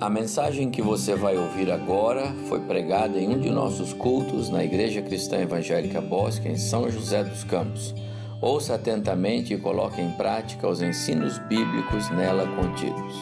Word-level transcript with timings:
A 0.00 0.10
mensagem 0.10 0.72
que 0.72 0.82
você 0.82 1.14
vai 1.14 1.38
ouvir 1.38 1.70
agora 1.70 2.34
foi 2.48 2.58
pregada 2.60 3.16
em 3.16 3.28
um 3.28 3.38
de 3.38 3.48
nossos 3.48 3.92
cultos 3.92 4.50
na 4.50 4.64
Igreja 4.64 5.00
Cristã 5.00 5.38
Evangélica 5.38 6.00
Bosque, 6.00 6.48
em 6.48 6.58
São 6.58 6.90
José 6.90 7.22
dos 7.22 7.44
Campos. 7.44 7.94
Ouça 8.42 8.74
atentamente 8.74 9.54
e 9.54 9.58
coloque 9.58 10.00
em 10.00 10.10
prática 10.10 10.68
os 10.68 10.82
ensinos 10.82 11.38
bíblicos 11.38 12.10
nela 12.10 12.44
contidos. 12.56 13.14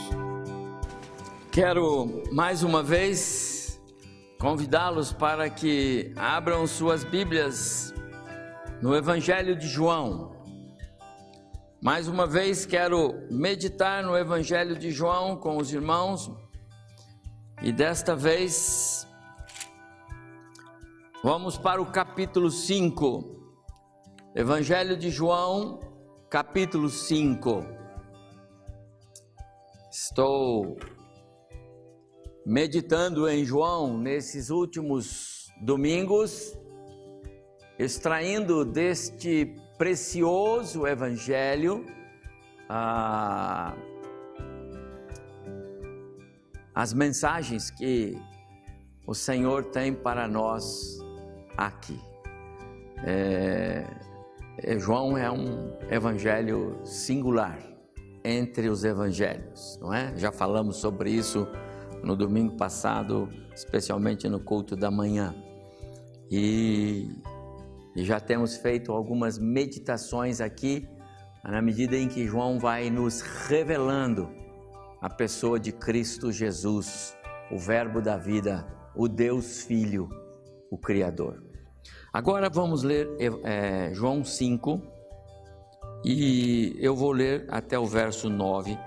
Quero 1.50 2.22
mais 2.32 2.62
uma 2.62 2.82
vez 2.82 3.78
convidá-los 4.40 5.12
para 5.12 5.50
que 5.50 6.10
abram 6.16 6.66
suas 6.66 7.04
Bíblias 7.04 7.92
no 8.80 8.96
Evangelho 8.96 9.54
de 9.54 9.68
João. 9.68 10.32
Mais 11.82 12.08
uma 12.08 12.26
vez 12.26 12.64
quero 12.64 13.14
meditar 13.30 14.02
no 14.02 14.16
Evangelho 14.16 14.74
de 14.74 14.90
João 14.90 15.36
com 15.36 15.58
os 15.58 15.70
irmãos 15.70 16.30
e 17.64 17.72
desta 17.72 18.16
vez 18.16 19.06
vamos 21.22 21.56
para 21.56 21.80
o 21.80 21.86
capítulo 21.86 22.50
5. 22.50 23.40
Evangelho 24.34 24.96
de 24.96 25.10
João, 25.10 25.78
capítulo 26.28 26.88
5. 26.88 27.64
Estou 29.92 30.76
meditando 32.44 33.28
em 33.28 33.44
João 33.44 33.96
nesses 33.96 34.50
últimos 34.50 35.46
domingos, 35.60 36.58
extraindo 37.78 38.64
deste 38.64 39.54
precioso 39.78 40.84
evangelho 40.84 41.86
a 42.68 43.76
as 46.74 46.92
mensagens 46.92 47.70
que 47.70 48.18
o 49.06 49.14
Senhor 49.14 49.64
tem 49.64 49.92
para 49.92 50.26
nós 50.26 50.98
aqui. 51.56 52.00
É, 53.04 53.84
é, 54.58 54.78
João 54.78 55.18
é 55.18 55.30
um 55.30 55.72
evangelho 55.90 56.78
singular 56.84 57.58
entre 58.24 58.68
os 58.68 58.84
evangelhos, 58.84 59.78
não 59.80 59.92
é? 59.92 60.16
Já 60.16 60.30
falamos 60.30 60.76
sobre 60.76 61.10
isso 61.10 61.46
no 62.02 62.16
domingo 62.16 62.56
passado, 62.56 63.28
especialmente 63.54 64.28
no 64.28 64.40
culto 64.40 64.76
da 64.76 64.90
manhã. 64.90 65.34
E, 66.30 67.10
e 67.96 68.04
já 68.04 68.20
temos 68.20 68.56
feito 68.56 68.92
algumas 68.92 69.38
meditações 69.38 70.40
aqui, 70.40 70.88
na 71.44 71.60
medida 71.60 71.96
em 71.96 72.08
que 72.08 72.24
João 72.24 72.58
vai 72.58 72.88
nos 72.88 73.20
revelando 73.20 74.41
a 75.02 75.10
pessoa 75.10 75.58
de 75.58 75.72
Cristo 75.72 76.30
Jesus, 76.30 77.16
o 77.50 77.58
Verbo 77.58 78.00
da 78.00 78.16
vida, 78.16 78.64
o 78.94 79.08
Deus 79.08 79.62
Filho, 79.62 80.08
o 80.70 80.78
Criador. 80.78 81.42
Agora 82.12 82.48
vamos 82.48 82.84
ler 82.84 83.10
é, 83.42 83.92
João 83.92 84.24
5 84.24 84.80
e 86.04 86.76
eu 86.78 86.94
vou 86.94 87.10
ler 87.10 87.46
até 87.48 87.76
o 87.76 87.84
verso 87.84 88.30
9, 88.30 88.78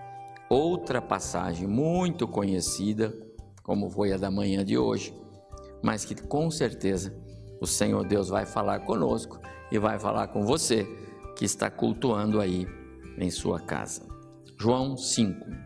outra 0.50 1.02
passagem 1.02 1.68
muito 1.68 2.26
conhecida, 2.26 3.14
como 3.62 3.90
foi 3.90 4.14
a 4.14 4.18
da 4.18 4.32
manhã 4.32 4.64
de 4.64 4.78
hoje, 4.78 5.14
mas 5.84 6.06
que 6.06 6.16
com 6.16 6.50
certeza 6.50 7.14
o 7.60 7.68
Senhor 7.68 8.08
Deus 8.08 8.30
vai 8.30 8.46
falar 8.46 8.80
conosco 8.80 9.38
e 9.70 9.78
vai 9.78 10.00
falar 10.00 10.30
com 10.30 10.46
você 10.46 10.88
que 11.36 11.44
está 11.44 11.70
cultuando 11.70 12.40
aí 12.40 12.66
em 13.18 13.30
sua 13.30 13.60
casa. 13.60 14.08
João 14.58 14.96
5. 14.96 15.65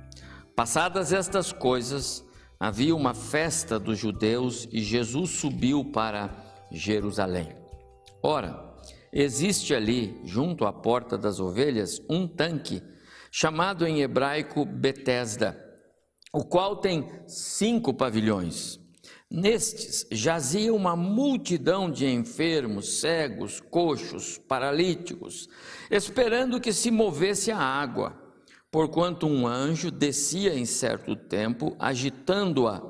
Passadas 0.59 1.14
estas 1.14 1.53
coisas, 1.53 2.22
havia 2.59 2.94
uma 2.94 3.14
festa 3.14 3.80
dos 3.80 3.97
judeus 3.97 4.68
e 4.74 4.81
Jesus 4.81 5.30
subiu 5.30 5.86
para 5.86 6.36
Jerusalém. 6.70 7.56
Ora, 8.22 8.75
existe 9.14 9.74
ali, 9.74 10.20
junto 10.25 10.66
à 10.66 10.74
porta 10.74 11.18
das 11.18 11.40
ovelhas, 11.40 12.02
um 12.09 12.28
tanque, 12.28 12.84
chamado 13.31 13.88
em 13.88 14.02
hebraico 14.02 14.66
Betesda, 14.66 15.58
o 16.34 16.44
qual 16.44 16.76
tem 16.76 17.09
cinco 17.26 17.94
pavilhões. 17.94 18.81
Nestes 19.31 20.06
jazia 20.12 20.74
uma 20.74 20.94
multidão 20.94 21.90
de 21.90 22.06
enfermos, 22.06 23.00
cegos, 23.00 23.62
coxos, 23.62 24.38
paralíticos, 24.38 25.47
esperando 25.90 26.59
que 26.59 26.74
se 26.74 26.91
movesse 26.91 27.50
a 27.50 27.58
água 27.58 28.28
porquanto 28.72 29.28
um 29.28 29.47
anjo 29.47 29.90
descia 29.90 30.53
em 30.53 30.66
certo 30.66 31.16
tempo, 31.16 31.75
agitando-a, 31.80 32.81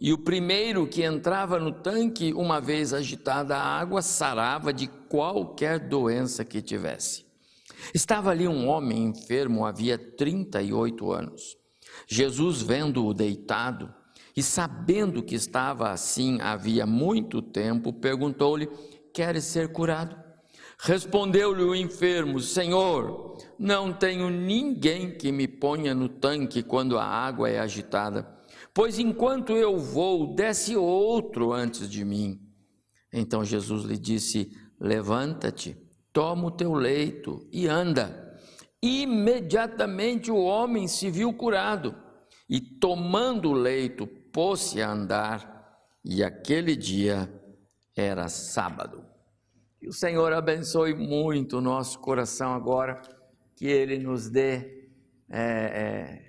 e 0.00 0.12
o 0.12 0.18
primeiro 0.18 0.86
que 0.86 1.02
entrava 1.02 1.58
no 1.58 1.72
tanque, 1.72 2.32
uma 2.32 2.60
vez 2.60 2.92
agitada 2.92 3.56
a 3.56 3.62
água, 3.62 4.00
sarava 4.00 4.72
de 4.72 4.86
qualquer 4.86 5.88
doença 5.88 6.44
que 6.44 6.62
tivesse. 6.62 7.26
Estava 7.92 8.30
ali 8.30 8.46
um 8.46 8.68
homem 8.68 9.06
enfermo, 9.06 9.66
havia 9.66 9.98
38 9.98 11.10
anos. 11.10 11.56
Jesus, 12.06 12.62
vendo-o 12.62 13.12
deitado 13.12 13.92
e 14.36 14.42
sabendo 14.42 15.22
que 15.22 15.34
estava 15.34 15.90
assim 15.90 16.40
havia 16.40 16.86
muito 16.86 17.42
tempo, 17.42 17.92
perguntou-lhe: 17.92 18.68
Queres 19.12 19.44
ser 19.44 19.72
curado? 19.72 20.27
Respondeu-lhe 20.80 21.62
o 21.62 21.74
enfermo: 21.74 22.38
Senhor, 22.40 23.36
não 23.58 23.92
tenho 23.92 24.30
ninguém 24.30 25.10
que 25.10 25.32
me 25.32 25.48
ponha 25.48 25.94
no 25.94 26.08
tanque 26.08 26.62
quando 26.62 26.96
a 26.96 27.04
água 27.04 27.50
é 27.50 27.58
agitada, 27.58 28.28
pois 28.72 28.98
enquanto 28.98 29.52
eu 29.52 29.76
vou, 29.76 30.34
desce 30.34 30.76
outro 30.76 31.52
antes 31.52 31.90
de 31.90 32.04
mim. 32.04 32.40
Então 33.12 33.44
Jesus 33.44 33.84
lhe 33.84 33.98
disse: 33.98 34.56
Levanta-te, 34.80 35.76
toma 36.12 36.46
o 36.46 36.50
teu 36.50 36.74
leito 36.74 37.46
e 37.52 37.66
anda. 37.66 38.26
Imediatamente 38.80 40.30
o 40.30 40.36
homem 40.36 40.86
se 40.86 41.10
viu 41.10 41.32
curado 41.32 41.96
e, 42.48 42.60
tomando 42.60 43.50
o 43.50 43.52
leito, 43.52 44.06
pôs-se 44.06 44.80
a 44.80 44.92
andar, 44.92 45.80
e 46.04 46.22
aquele 46.22 46.76
dia 46.76 47.28
era 47.96 48.28
sábado. 48.28 49.07
Que 49.78 49.88
o 49.88 49.92
Senhor 49.92 50.32
abençoe 50.32 50.92
muito 50.92 51.58
o 51.58 51.60
nosso 51.60 52.00
coração 52.00 52.52
agora, 52.52 53.00
que 53.54 53.66
Ele 53.66 53.96
nos 53.96 54.28
dê 54.28 54.88
é, 55.30 55.40
é, 55.40 56.26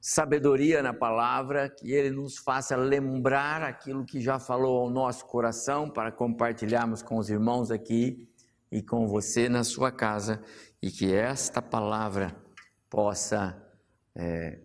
sabedoria 0.00 0.82
na 0.82 0.92
palavra, 0.92 1.68
que 1.68 1.92
Ele 1.92 2.10
nos 2.10 2.38
faça 2.38 2.74
lembrar 2.74 3.62
aquilo 3.62 4.04
que 4.04 4.20
já 4.20 4.40
falou 4.40 4.80
ao 4.80 4.90
nosso 4.90 5.24
coração 5.26 5.88
para 5.88 6.10
compartilharmos 6.10 7.00
com 7.00 7.16
os 7.16 7.30
irmãos 7.30 7.70
aqui 7.70 8.28
e 8.72 8.82
com 8.82 9.06
você 9.06 9.48
na 9.48 9.62
sua 9.62 9.92
casa, 9.92 10.42
e 10.82 10.90
que 10.90 11.14
esta 11.14 11.62
palavra 11.62 12.36
possa 12.90 13.56
é, 14.14 14.58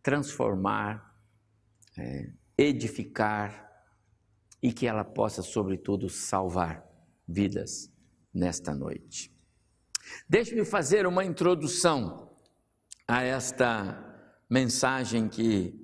transformar, 0.00 1.12
é, 1.98 2.30
edificar, 2.56 3.67
e 4.62 4.72
que 4.72 4.86
ela 4.86 5.04
possa, 5.04 5.42
sobretudo, 5.42 6.08
salvar 6.08 6.84
vidas 7.26 7.90
nesta 8.32 8.74
noite. 8.74 9.32
Deixe-me 10.28 10.64
fazer 10.64 11.06
uma 11.06 11.24
introdução 11.24 12.30
a 13.06 13.22
esta 13.22 14.04
mensagem 14.48 15.28
que 15.28 15.74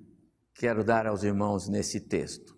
quero 0.54 0.84
dar 0.84 1.06
aos 1.06 1.22
irmãos 1.22 1.68
nesse 1.68 2.00
texto. 2.00 2.56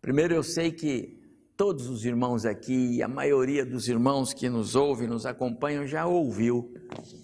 Primeiro, 0.00 0.34
eu 0.34 0.42
sei 0.42 0.70
que 0.70 1.18
todos 1.56 1.88
os 1.88 2.04
irmãos 2.04 2.46
aqui, 2.46 3.02
a 3.02 3.08
maioria 3.08 3.66
dos 3.66 3.88
irmãos 3.88 4.32
que 4.32 4.48
nos 4.48 4.74
ouvem, 4.74 5.06
nos 5.06 5.26
acompanham, 5.26 5.86
já 5.86 6.06
ouviu 6.06 6.72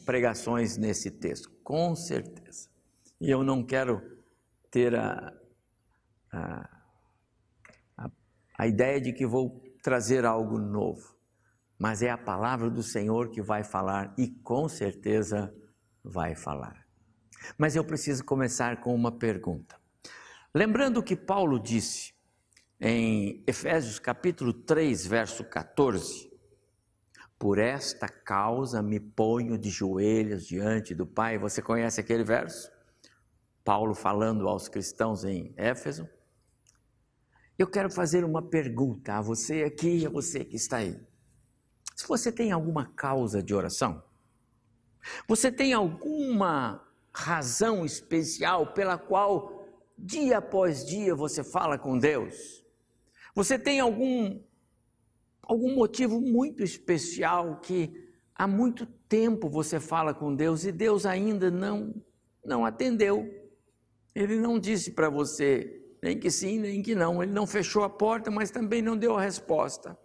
pregações 0.05 0.77
nesse 0.77 1.11
texto, 1.11 1.51
com 1.65 1.95
certeza. 1.97 2.69
E 3.21 3.31
eu 3.31 3.43
não 3.43 3.65
quero 3.65 4.03
ter 4.71 4.95
a, 4.95 5.33
a 6.31 6.76
a 8.59 8.67
ideia 8.67 9.01
de 9.01 9.13
que 9.13 9.27
vou 9.27 9.63
trazer 9.83 10.25
algo 10.25 10.59
novo, 10.59 11.17
mas 11.79 12.03
é 12.03 12.11
a 12.11 12.19
palavra 12.19 12.71
do 12.71 12.83
Senhor 12.83 13.31
que 13.31 13.43
vai 13.43 13.63
falar 13.63 14.15
e 14.19 14.29
com 14.29 14.69
certeza 14.69 15.55
vai 16.03 16.35
falar. 16.35 16.87
Mas 17.59 17.77
eu 17.77 17.85
preciso 17.85 18.25
começar 18.25 18.81
com 18.81 18.95
uma 18.95 19.13
pergunta. 19.13 19.77
Lembrando 20.55 21.03
que 21.03 21.15
Paulo 21.15 21.61
disse 21.61 22.15
em 22.81 23.45
Efésios 23.47 23.99
capítulo 23.99 24.53
3, 24.53 25.07
verso 25.07 25.45
14: 25.45 26.31
Por 27.39 27.59
esta 27.59 28.09
causa 28.09 28.83
me 28.83 28.99
ponho 28.99 29.59
de 29.59 29.71
joelhos 29.71 30.47
diante 30.47 30.95
do 30.95 31.07
Pai. 31.07 31.39
Você 31.39 31.61
conhece 31.61 32.01
aquele 32.01 32.25
verso? 32.25 32.71
Paulo 33.63 33.95
falando 33.95 34.49
aos 34.49 34.69
cristãos 34.69 35.25
em 35.25 35.53
Éfeso. 35.57 36.09
Eu 37.59 37.67
quero 37.67 37.91
fazer 37.91 38.23
uma 38.23 38.43
pergunta 38.43 39.15
a 39.15 39.23
você 39.23 39.63
aqui 39.63 40.01
e 40.01 40.07
a 40.07 40.11
você 40.11 40.45
que 40.45 40.57
está 40.57 40.79
aí. 40.79 41.01
Se 41.95 42.07
você 42.07 42.31
tem 42.31 42.53
alguma 42.53 42.85
causa 42.95 43.43
de 43.43 43.55
oração, 43.55 44.03
você 45.27 45.51
tem 45.51 45.73
alguma 45.73 46.87
razão 47.11 47.83
especial 47.83 48.75
pela 48.75 48.99
qual 48.99 49.67
dia 49.97 50.37
após 50.37 50.85
dia 50.85 51.15
você 51.15 51.43
fala 51.43 51.79
com 51.79 51.99
Deus? 51.99 52.63
Você 53.35 53.59
tem 53.59 53.81
algum 53.81 54.39
algum 55.41 55.75
motivo 55.75 56.21
muito 56.21 56.63
especial 56.63 57.61
que 57.61 58.07
há 58.35 58.47
muito 58.47 58.85
tempo 59.09 59.49
você 59.49 59.81
fala 59.81 60.13
com 60.13 60.35
Deus 60.35 60.65
e 60.65 60.73
Deus 60.73 61.07
ainda 61.07 61.51
não 61.51 61.95
não 62.45 62.67
atendeu. 62.67 63.27
Ele 64.15 64.39
não 64.39 64.59
disse 64.59 64.91
para 64.91 65.09
você 65.09 65.86
nem 66.03 66.19
que 66.19 66.31
sim, 66.31 66.59
nem 66.59 66.83
que 66.83 66.95
não. 66.95 67.23
Ele 67.23 67.33
não 67.33 67.47
fechou 67.47 67.83
a 67.85 67.89
porta, 67.91 68.31
mas 68.31 68.51
também 68.51 68.83
não 68.83 68.97
deu 68.97 69.17
a 69.17 69.21
resposta. 69.21 69.99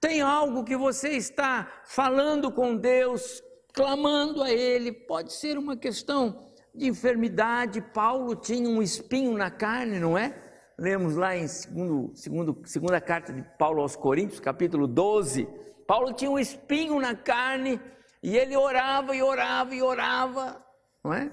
Tem 0.00 0.20
algo 0.20 0.64
que 0.64 0.76
você 0.76 1.10
está 1.10 1.82
falando 1.84 2.50
com 2.52 2.76
Deus, 2.76 3.42
clamando 3.72 4.42
a 4.42 4.50
Ele, 4.50 4.92
pode 4.92 5.32
ser 5.32 5.56
uma 5.58 5.76
questão 5.76 6.52
de 6.74 6.86
enfermidade. 6.86 7.80
Paulo 7.80 8.34
tinha 8.36 8.68
um 8.68 8.82
espinho 8.82 9.36
na 9.36 9.50
carne, 9.50 9.98
não 9.98 10.16
é? 10.16 10.42
Lemos 10.78 11.16
lá 11.16 11.34
em 11.34 11.48
segundo, 11.48 12.12
segundo, 12.14 12.62
segunda 12.66 13.00
carta 13.00 13.32
de 13.32 13.42
Paulo 13.58 13.80
aos 13.80 13.96
Coríntios, 13.96 14.40
capítulo 14.40 14.86
12. 14.86 15.48
Paulo 15.86 16.12
tinha 16.12 16.30
um 16.30 16.38
espinho 16.38 17.00
na 17.00 17.14
carne 17.14 17.80
e 18.22 18.36
ele 18.36 18.56
orava 18.56 19.16
e 19.16 19.22
orava 19.22 19.74
e 19.74 19.80
orava, 19.80 20.62
não 21.02 21.14
é? 21.14 21.32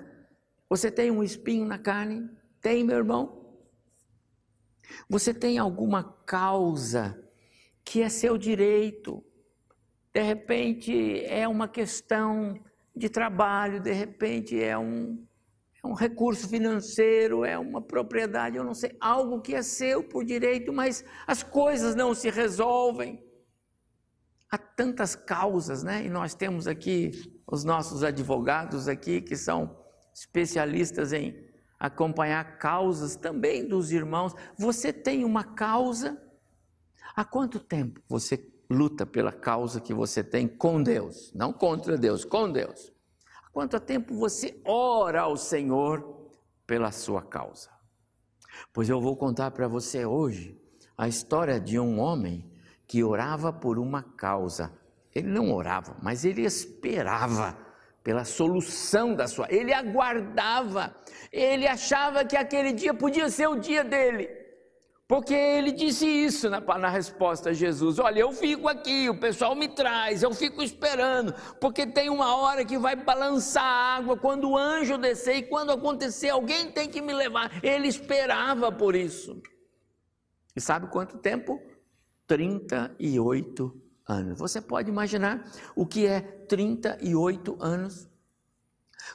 Você 0.69 0.90
tem 0.90 1.12
um 1.12 1.24
espinho 1.24 1.66
na 1.66 1.78
carne? 1.78 2.30
Tem, 2.62 2.84
meu 2.84 2.98
irmão? 2.98 3.43
Você 5.10 5.34
tem 5.34 5.57
alguma 5.57 6.04
causa 6.25 7.19
que 7.84 8.01
é 8.01 8.10
seu 8.10 8.38
direito? 8.38 9.24
De 10.13 10.22
repente 10.22 11.25
é 11.25 11.48
uma 11.48 11.68
questão 11.68 12.60
de 12.95 13.10
trabalho, 13.10 13.80
de 13.80 13.92
repente 13.92 14.62
é 14.62 14.78
um, 14.78 15.25
é 15.84 15.88
um 15.88 15.94
recurso 15.94 16.48
financeiro, 16.48 17.44
é 17.44 17.57
uma 17.57 17.81
propriedade, 17.81 18.56
eu 18.56 18.63
não 18.63 18.75
sei, 18.75 18.95
algo 19.00 19.42
que 19.42 19.56
é 19.56 19.62
seu 19.62 20.04
por 20.04 20.24
direito, 20.24 20.72
mas 20.72 21.04
as 21.25 21.42
coisas 21.42 21.95
não 21.95 22.13
se 22.13 22.30
resolvem. 22.30 23.24
Há 24.50 24.57
tantas 24.57 25.16
causas, 25.16 25.81
né? 25.81 26.06
E 26.06 26.10
nós 26.10 26.36
temos 26.36 26.68
aqui 26.68 27.10
os 27.48 27.63
nossos 27.63 28.04
advogados 28.04 28.88
aqui 28.88 29.19
que 29.19 29.36
são 29.36 29.84
especialistas 30.13 31.12
em 31.12 31.36
acompanhar 31.83 32.57
causas 32.57 33.18
também 33.18 33.68
dos 33.68 33.91
irmãos. 33.91 34.33
Você 34.57 34.94
tem 34.94 35.25
uma 35.25 35.44
causa? 35.44 36.18
Há 37.13 37.25
quanto 37.25 37.59
tempo 37.59 38.01
você 38.07 38.50
luta 38.69 39.06
pela 39.06 39.33
causa 39.33 39.81
que 39.81 39.94
você 39.94 40.24
tem 40.24 40.47
com 40.47 40.81
Deus? 40.81 41.30
Não 41.35 41.51
contra 41.51 41.97
Deus, 41.97 42.24
com 42.24 42.50
Deus. 42.50 42.94
Há 43.44 43.50
quanto 43.50 43.77
tempo 43.81 44.15
você 44.15 44.62
ora 44.63 45.24
ao 45.24 45.35
Senhor 45.35 46.30
pela 46.65 46.89
sua 46.89 47.21
causa? 47.21 47.69
Pois 48.71 48.88
eu 48.88 49.01
vou 49.01 49.18
contar 49.18 49.51
para 49.51 49.68
você 49.68 50.06
hoje 50.06 50.57
a 50.97 51.09
história 51.09 51.59
de 51.59 51.77
um 51.77 52.00
homem 52.00 52.50
que 52.88 53.03
orava 53.03 53.51
por 53.51 53.77
uma 53.77 54.01
causa. 54.01 54.71
Ele 55.13 55.27
não 55.27 55.51
orava, 55.51 55.97
mas 56.01 56.24
ele 56.24 56.44
esperava 56.44 57.57
pela 58.03 58.25
solução 58.25 59.15
da 59.15 59.27
sua. 59.27 59.47
Ele 59.50 59.73
aguardava, 59.73 60.95
ele 61.31 61.67
achava 61.67 62.25
que 62.25 62.35
aquele 62.35 62.73
dia 62.73 62.94
podia 62.94 63.29
ser 63.29 63.47
o 63.47 63.55
dia 63.55 63.83
dele. 63.83 64.29
Porque 65.07 65.33
ele 65.33 65.71
disse 65.71 66.07
isso 66.07 66.50
na, 66.50 66.59
na, 66.59 66.89
resposta 66.89 67.50
a 67.50 67.53
Jesus: 67.53 68.00
Olha, 68.00 68.21
eu 68.21 68.31
fico 68.31 68.67
aqui, 68.67 69.09
o 69.09 69.19
pessoal 69.19 69.55
me 69.55 69.67
traz, 69.67 70.23
eu 70.23 70.33
fico 70.33 70.63
esperando, 70.63 71.33
porque 71.59 71.85
tem 71.85 72.09
uma 72.09 72.35
hora 72.38 72.65
que 72.65 72.77
vai 72.77 72.95
balançar 72.95 73.63
a 73.63 73.95
água 73.97 74.17
quando 74.17 74.49
o 74.49 74.57
anjo 74.57 74.97
descer 74.97 75.35
e 75.35 75.44
quando 75.44 75.71
acontecer, 75.71 76.29
alguém 76.29 76.71
tem 76.71 76.89
que 76.89 77.01
me 77.01 77.13
levar. 77.13 77.51
Ele 77.61 77.88
esperava 77.88 78.71
por 78.71 78.95
isso. 78.95 79.41
E 80.56 80.61
sabe 80.61 80.88
quanto 80.88 81.17
tempo? 81.17 81.61
38 82.25 83.82
anos. 84.07 84.39
Você 84.39 84.61
pode 84.61 84.89
imaginar 84.89 85.50
o 85.75 85.85
que 85.85 86.05
é 86.05 86.21
38 86.21 87.57
anos? 87.61 88.07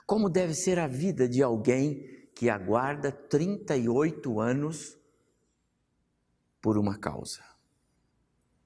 Como 0.06 0.28
deve 0.28 0.54
ser 0.54 0.78
a 0.78 0.86
vida 0.86 1.28
de 1.28 1.42
alguém 1.42 2.28
que 2.34 2.48
aguarda 2.48 3.10
38 3.10 4.40
anos 4.40 4.98
por 6.60 6.78
uma 6.78 6.98
causa? 6.98 7.42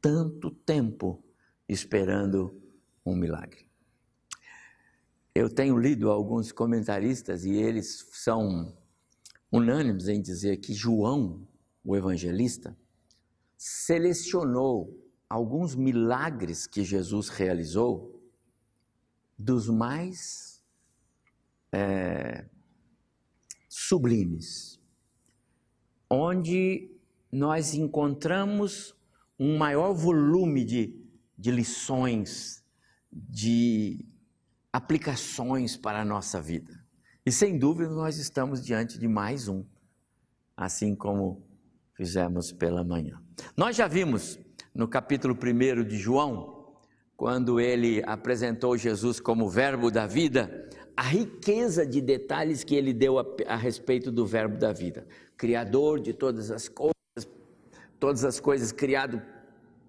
Tanto 0.00 0.50
tempo 0.50 1.22
esperando 1.68 2.60
um 3.04 3.16
milagre. 3.16 3.68
Eu 5.34 5.48
tenho 5.48 5.78
lido 5.78 6.10
alguns 6.10 6.52
comentaristas 6.52 7.44
e 7.44 7.52
eles 7.52 8.06
são 8.12 8.76
unânimes 9.50 10.08
em 10.08 10.20
dizer 10.20 10.58
que 10.58 10.74
João, 10.74 11.48
o 11.84 11.96
evangelista, 11.96 12.76
selecionou 13.56 15.01
alguns 15.32 15.74
milagres 15.74 16.66
que 16.66 16.84
Jesus 16.84 17.30
realizou, 17.30 18.22
dos 19.38 19.66
mais 19.66 20.62
é, 21.72 22.44
sublimes, 23.66 24.78
onde 26.10 26.94
nós 27.32 27.72
encontramos 27.72 28.94
um 29.38 29.56
maior 29.56 29.94
volume 29.94 30.66
de, 30.66 31.02
de 31.38 31.50
lições, 31.50 32.62
de 33.10 34.04
aplicações 34.70 35.78
para 35.78 36.02
a 36.02 36.04
nossa 36.04 36.42
vida. 36.42 36.84
E 37.24 37.32
sem 37.32 37.58
dúvida 37.58 37.88
nós 37.88 38.18
estamos 38.18 38.62
diante 38.62 38.98
de 38.98 39.08
mais 39.08 39.48
um, 39.48 39.64
assim 40.54 40.94
como 40.94 41.42
fizemos 41.94 42.52
pela 42.52 42.84
manhã. 42.84 43.18
Nós 43.56 43.74
já 43.74 43.88
vimos 43.88 44.38
no 44.74 44.88
capítulo 44.88 45.34
1 45.34 45.84
de 45.84 45.96
João, 45.96 46.66
quando 47.16 47.60
ele 47.60 48.02
apresentou 48.06 48.76
Jesus 48.76 49.20
como 49.20 49.48
Verbo 49.48 49.90
da 49.90 50.06
vida, 50.06 50.68
a 50.96 51.02
riqueza 51.02 51.86
de 51.86 52.00
detalhes 52.00 52.64
que 52.64 52.74
ele 52.74 52.92
deu 52.92 53.18
a, 53.18 53.26
a 53.46 53.56
respeito 53.56 54.10
do 54.10 54.26
Verbo 54.26 54.56
da 54.56 54.72
vida, 54.72 55.06
Criador 55.36 56.00
de 56.00 56.12
todas 56.12 56.50
as 56.50 56.68
coisas, 56.68 56.94
todas 58.00 58.24
as 58.24 58.40
coisas 58.40 58.72
criado, 58.72 59.20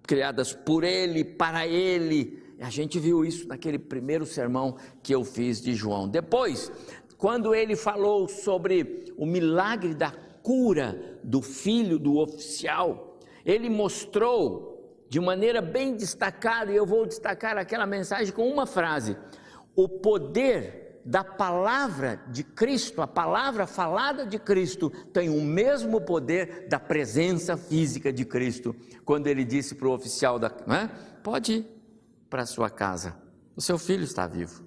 criadas 0.02 0.52
por 0.52 0.84
ele, 0.84 1.24
para 1.24 1.66
ele. 1.66 2.42
A 2.60 2.70
gente 2.70 2.98
viu 2.98 3.24
isso 3.24 3.48
naquele 3.48 3.78
primeiro 3.78 4.26
sermão 4.26 4.76
que 5.02 5.14
eu 5.14 5.24
fiz 5.24 5.60
de 5.60 5.74
João. 5.74 6.08
Depois, 6.08 6.70
quando 7.16 7.54
ele 7.54 7.74
falou 7.74 8.28
sobre 8.28 9.12
o 9.16 9.24
milagre 9.24 9.94
da 9.94 10.10
cura 10.42 11.18
do 11.22 11.40
filho 11.40 11.98
do 11.98 12.18
oficial, 12.18 13.18
ele 13.44 13.70
mostrou 13.70 14.73
de 15.14 15.20
maneira 15.20 15.62
bem 15.62 15.94
destacada, 15.94 16.72
e 16.72 16.74
eu 16.74 16.84
vou 16.84 17.06
destacar 17.06 17.56
aquela 17.56 17.86
mensagem 17.86 18.34
com 18.34 18.48
uma 18.50 18.66
frase: 18.66 19.16
o 19.76 19.88
poder 19.88 21.02
da 21.04 21.22
palavra 21.22 22.20
de 22.26 22.42
Cristo, 22.42 23.00
a 23.00 23.06
palavra 23.06 23.64
falada 23.64 24.26
de 24.26 24.40
Cristo, 24.40 24.90
tem 25.12 25.30
o 25.30 25.40
mesmo 25.40 26.00
poder 26.00 26.66
da 26.68 26.80
presença 26.80 27.56
física 27.56 28.12
de 28.12 28.24
Cristo. 28.24 28.74
Quando 29.04 29.28
ele 29.28 29.44
disse 29.44 29.76
para 29.76 29.86
o 29.86 29.92
oficial 29.92 30.36
da, 30.36 30.48
é? 30.48 30.88
pode 31.22 31.52
ir 31.52 31.66
para 32.28 32.44
sua 32.44 32.68
casa, 32.68 33.14
o 33.54 33.60
seu 33.60 33.78
filho 33.78 34.02
está 34.02 34.26
vivo. 34.26 34.64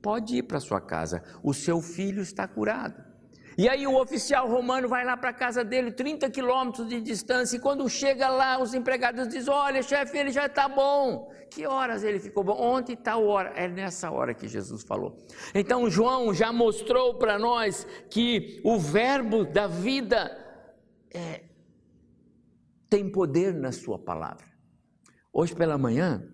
Pode 0.00 0.36
ir 0.36 0.44
para 0.44 0.58
sua 0.58 0.80
casa, 0.80 1.22
o 1.42 1.52
seu 1.52 1.82
filho 1.82 2.22
está 2.22 2.48
curado. 2.48 3.11
E 3.56 3.68
aí 3.68 3.86
o 3.86 4.00
oficial 4.00 4.48
romano 4.48 4.88
vai 4.88 5.04
lá 5.04 5.16
para 5.16 5.30
a 5.30 5.32
casa 5.32 5.62
dele, 5.62 5.90
30 5.90 6.30
quilômetros 6.30 6.88
de 6.88 7.00
distância, 7.00 7.56
e 7.56 7.60
quando 7.60 7.88
chega 7.88 8.28
lá, 8.28 8.58
os 8.58 8.72
empregados 8.72 9.28
dizem, 9.28 9.52
olha 9.52 9.82
chefe, 9.82 10.16
ele 10.16 10.30
já 10.30 10.46
está 10.46 10.68
bom. 10.68 11.30
Que 11.50 11.66
horas 11.66 12.02
ele 12.02 12.18
ficou 12.18 12.42
bom? 12.42 12.58
Ontem 12.58 12.96
tal 12.96 13.26
hora. 13.26 13.50
É 13.50 13.68
nessa 13.68 14.10
hora 14.10 14.32
que 14.32 14.48
Jesus 14.48 14.82
falou. 14.82 15.18
Então 15.54 15.90
João 15.90 16.32
já 16.32 16.50
mostrou 16.50 17.18
para 17.18 17.38
nós 17.38 17.86
que 18.08 18.60
o 18.64 18.78
verbo 18.78 19.44
da 19.44 19.66
vida 19.66 20.30
é, 21.12 21.44
tem 22.88 23.10
poder 23.10 23.52
na 23.52 23.70
sua 23.70 23.98
palavra. 23.98 24.46
Hoje 25.30 25.54
pela 25.54 25.76
manhã, 25.76 26.26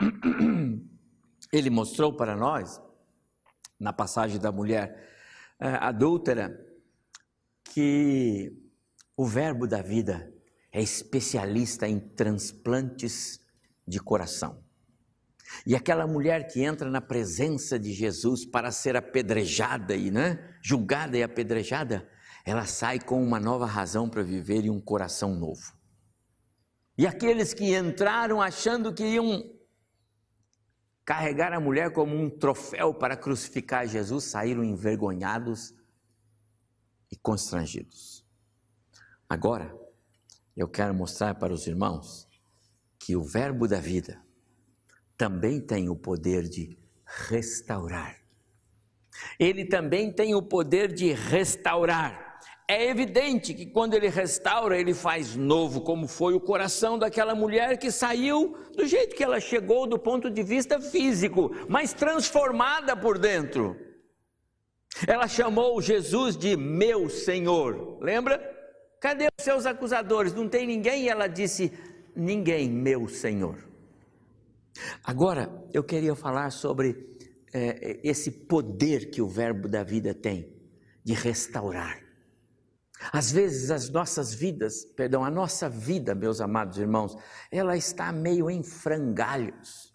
ele 1.52 1.70
mostrou 1.70 2.16
para 2.16 2.34
nós, 2.34 2.82
na 3.78 3.92
passagem 3.92 4.40
da 4.40 4.50
mulher 4.50 5.13
adúltera 5.58 6.58
que 7.72 8.52
o 9.16 9.26
Verbo 9.26 9.66
da 9.66 9.82
vida 9.82 10.32
é 10.72 10.82
especialista 10.82 11.86
em 11.88 11.98
transplantes 11.98 13.40
de 13.86 14.00
coração. 14.00 14.62
E 15.66 15.74
aquela 15.76 16.06
mulher 16.06 16.48
que 16.48 16.62
entra 16.62 16.90
na 16.90 17.00
presença 17.00 17.78
de 17.78 17.92
Jesus 17.92 18.44
para 18.44 18.72
ser 18.72 18.96
apedrejada 18.96 19.94
e 19.94 20.10
né, 20.10 20.56
julgada 20.62 21.16
e 21.16 21.22
apedrejada, 21.22 22.08
ela 22.44 22.66
sai 22.66 22.98
com 22.98 23.22
uma 23.22 23.38
nova 23.38 23.66
razão 23.66 24.08
para 24.08 24.22
viver 24.22 24.64
e 24.64 24.70
um 24.70 24.80
coração 24.80 25.34
novo. 25.34 25.72
E 26.96 27.06
aqueles 27.06 27.54
que 27.54 27.76
entraram 27.76 28.40
achando 28.40 28.92
que 28.92 29.04
iam 29.04 29.42
carregaram 31.04 31.58
a 31.58 31.60
mulher 31.60 31.92
como 31.92 32.16
um 32.16 32.30
troféu 32.30 32.94
para 32.94 33.16
crucificar 33.16 33.86
Jesus, 33.86 34.24
saíram 34.24 34.64
envergonhados 34.64 35.74
e 37.10 37.16
constrangidos. 37.16 38.24
Agora, 39.28 39.76
eu 40.56 40.68
quero 40.68 40.94
mostrar 40.94 41.34
para 41.34 41.52
os 41.52 41.66
irmãos 41.66 42.28
que 42.98 43.16
o 43.16 43.22
Verbo 43.22 43.68
da 43.68 43.80
vida 43.80 44.22
também 45.16 45.60
tem 45.60 45.88
o 45.88 45.96
poder 45.96 46.48
de 46.48 46.78
restaurar. 47.28 48.20
Ele 49.38 49.64
também 49.64 50.12
tem 50.12 50.34
o 50.34 50.42
poder 50.42 50.92
de 50.92 51.12
restaurar. 51.12 52.33
É 52.66 52.88
evidente 52.88 53.52
que 53.52 53.66
quando 53.66 53.92
ele 53.92 54.08
restaura, 54.08 54.78
ele 54.78 54.94
faz 54.94 55.36
novo, 55.36 55.82
como 55.82 56.08
foi 56.08 56.32
o 56.34 56.40
coração 56.40 56.98
daquela 56.98 57.34
mulher 57.34 57.76
que 57.76 57.90
saiu 57.90 58.56
do 58.74 58.86
jeito 58.86 59.14
que 59.14 59.22
ela 59.22 59.38
chegou 59.38 59.86
do 59.86 59.98
ponto 59.98 60.30
de 60.30 60.42
vista 60.42 60.80
físico, 60.80 61.50
mas 61.68 61.92
transformada 61.92 62.96
por 62.96 63.18
dentro. 63.18 63.76
Ela 65.06 65.28
chamou 65.28 65.82
Jesus 65.82 66.36
de 66.36 66.56
meu 66.56 67.10
Senhor, 67.10 67.98
lembra? 68.00 68.38
Cadê 68.98 69.28
os 69.38 69.44
seus 69.44 69.66
acusadores? 69.66 70.32
Não 70.32 70.48
tem 70.48 70.66
ninguém? 70.66 71.04
E 71.04 71.08
ela 71.10 71.26
disse: 71.26 71.70
Ninguém, 72.16 72.70
meu 72.70 73.08
Senhor. 73.08 73.58
Agora, 75.02 75.52
eu 75.72 75.84
queria 75.84 76.14
falar 76.14 76.50
sobre 76.50 77.14
é, 77.52 78.00
esse 78.02 78.30
poder 78.30 79.10
que 79.10 79.20
o 79.20 79.28
Verbo 79.28 79.68
da 79.68 79.82
vida 79.82 80.14
tem 80.14 80.50
de 81.04 81.12
restaurar. 81.12 82.03
Às 83.12 83.30
vezes 83.30 83.70
as 83.70 83.88
nossas 83.88 84.34
vidas, 84.34 84.84
perdão, 84.84 85.24
a 85.24 85.30
nossa 85.30 85.68
vida, 85.68 86.14
meus 86.14 86.40
amados 86.40 86.78
irmãos, 86.78 87.16
ela 87.50 87.76
está 87.76 88.10
meio 88.12 88.50
em 88.50 88.62
frangalhos. 88.62 89.92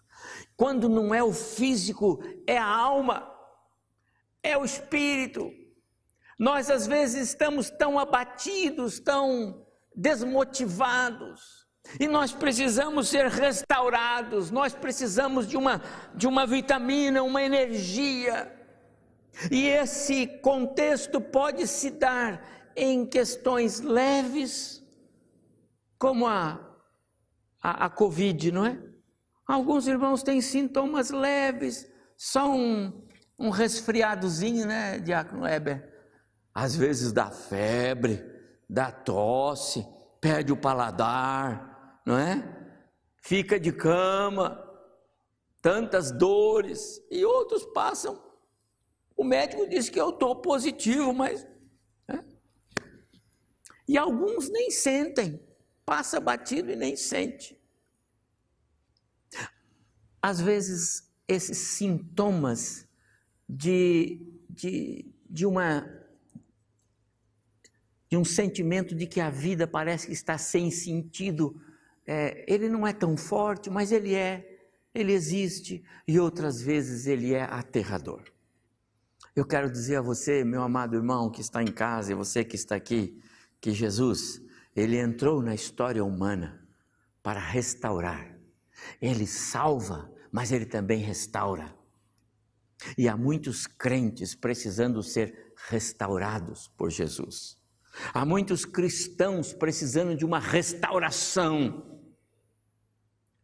Quando 0.56 0.88
não 0.88 1.14
é 1.14 1.22
o 1.22 1.32
físico, 1.32 2.22
é 2.46 2.58
a 2.58 2.66
alma, 2.66 3.30
é 4.42 4.56
o 4.56 4.64
espírito. 4.64 5.50
Nós 6.38 6.70
às 6.70 6.86
vezes 6.86 7.28
estamos 7.28 7.70
tão 7.70 7.98
abatidos, 7.98 9.00
tão 9.00 9.66
desmotivados, 9.94 11.60
e 11.98 12.06
nós 12.06 12.32
precisamos 12.32 13.08
ser 13.08 13.26
restaurados, 13.26 14.50
nós 14.50 14.74
precisamos 14.74 15.46
de 15.48 15.56
uma, 15.56 15.82
de 16.14 16.26
uma 16.26 16.46
vitamina, 16.46 17.22
uma 17.22 17.42
energia. 17.42 18.54
E 19.50 19.66
esse 19.66 20.26
contexto 20.26 21.20
pode 21.20 21.66
se 21.66 21.90
dar 21.90 22.59
em 22.76 23.06
questões 23.06 23.80
leves, 23.80 24.82
como 25.98 26.26
a, 26.26 26.60
a, 27.62 27.86
a 27.86 27.90
Covid, 27.90 28.52
não 28.52 28.64
é? 28.64 28.82
Alguns 29.46 29.86
irmãos 29.86 30.22
têm 30.22 30.40
sintomas 30.40 31.10
leves, 31.10 31.90
só 32.16 32.50
um, 32.50 33.06
um 33.38 33.50
resfriadozinho, 33.50 34.66
né, 34.66 34.98
Diácono 34.98 35.42
Weber? 35.42 35.88
Às 36.54 36.76
vezes 36.76 37.12
dá 37.12 37.30
febre, 37.30 38.24
dá 38.68 38.92
tosse, 38.92 39.86
perde 40.20 40.52
o 40.52 40.56
paladar, 40.56 42.00
não 42.06 42.18
é? 42.18 42.42
Fica 43.16 43.58
de 43.58 43.72
cama, 43.72 44.62
tantas 45.60 46.10
dores, 46.10 47.00
e 47.10 47.24
outros 47.24 47.64
passam. 47.66 48.22
O 49.16 49.24
médico 49.24 49.68
disse 49.68 49.90
que 49.90 50.00
eu 50.00 50.10
estou 50.10 50.36
positivo, 50.36 51.12
mas 51.12 51.46
e 53.90 53.98
alguns 53.98 54.48
nem 54.48 54.70
sentem, 54.70 55.40
passa 55.84 56.20
batido 56.20 56.70
e 56.70 56.76
nem 56.76 56.94
sente. 56.94 57.60
Às 60.22 60.40
vezes, 60.40 61.10
esses 61.26 61.58
sintomas 61.58 62.86
de, 63.48 64.24
de, 64.48 65.12
de, 65.28 65.44
uma, 65.44 65.84
de 68.08 68.16
um 68.16 68.24
sentimento 68.24 68.94
de 68.94 69.08
que 69.08 69.20
a 69.20 69.28
vida 69.28 69.66
parece 69.66 70.06
que 70.06 70.12
está 70.12 70.38
sem 70.38 70.70
sentido, 70.70 71.60
é, 72.06 72.44
ele 72.46 72.68
não 72.68 72.86
é 72.86 72.92
tão 72.92 73.16
forte, 73.16 73.68
mas 73.68 73.90
ele 73.90 74.14
é, 74.14 74.68
ele 74.94 75.12
existe, 75.12 75.82
e 76.06 76.20
outras 76.20 76.62
vezes 76.62 77.08
ele 77.08 77.34
é 77.34 77.42
aterrador. 77.42 78.22
Eu 79.34 79.44
quero 79.44 79.68
dizer 79.68 79.96
a 79.96 80.00
você, 80.00 80.44
meu 80.44 80.62
amado 80.62 80.94
irmão 80.94 81.28
que 81.28 81.40
está 81.40 81.60
em 81.60 81.72
casa, 81.72 82.12
e 82.12 82.14
você 82.14 82.44
que 82.44 82.54
está 82.54 82.76
aqui, 82.76 83.20
que 83.60 83.72
Jesus, 83.72 84.40
ele 84.74 84.96
entrou 84.98 85.42
na 85.42 85.54
história 85.54 86.04
humana 86.04 86.66
para 87.22 87.40
restaurar. 87.40 88.38
Ele 89.00 89.26
salva, 89.26 90.10
mas 90.32 90.52
ele 90.52 90.64
também 90.64 91.00
restaura. 91.00 91.74
E 92.96 93.08
há 93.08 93.16
muitos 93.16 93.66
crentes 93.66 94.34
precisando 94.34 95.02
ser 95.02 95.52
restaurados 95.68 96.68
por 96.68 96.90
Jesus. 96.90 97.58
Há 98.14 98.24
muitos 98.24 98.64
cristãos 98.64 99.52
precisando 99.52 100.16
de 100.16 100.24
uma 100.24 100.38
restauração. 100.38 102.00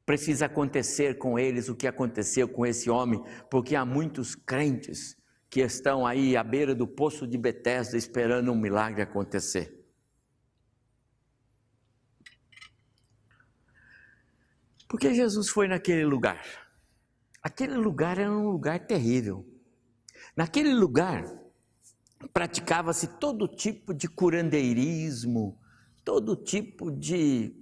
Precisa 0.06 0.46
acontecer 0.46 1.18
com 1.18 1.38
eles 1.38 1.68
o 1.68 1.74
que 1.74 1.86
aconteceu 1.86 2.48
com 2.48 2.64
esse 2.64 2.88
homem, 2.88 3.22
porque 3.50 3.74
há 3.74 3.84
muitos 3.84 4.34
crentes 4.34 5.16
que 5.50 5.60
estão 5.60 6.06
aí 6.06 6.36
à 6.36 6.44
beira 6.44 6.74
do 6.74 6.86
poço 6.86 7.26
de 7.26 7.36
Betesda 7.36 7.96
esperando 7.96 8.52
um 8.52 8.58
milagre 8.60 9.02
acontecer. 9.02 9.75
Porque 14.88 15.14
Jesus 15.14 15.48
foi 15.48 15.68
naquele 15.68 16.04
lugar. 16.04 16.42
Aquele 17.42 17.76
lugar 17.76 18.18
era 18.18 18.30
um 18.30 18.48
lugar 18.50 18.86
terrível. 18.86 19.46
Naquele 20.36 20.74
lugar 20.74 21.24
praticava-se 22.32 23.06
todo 23.18 23.48
tipo 23.48 23.92
de 23.94 24.08
curandeirismo, 24.08 25.58
todo 26.04 26.36
tipo 26.36 26.90
de 26.90 27.54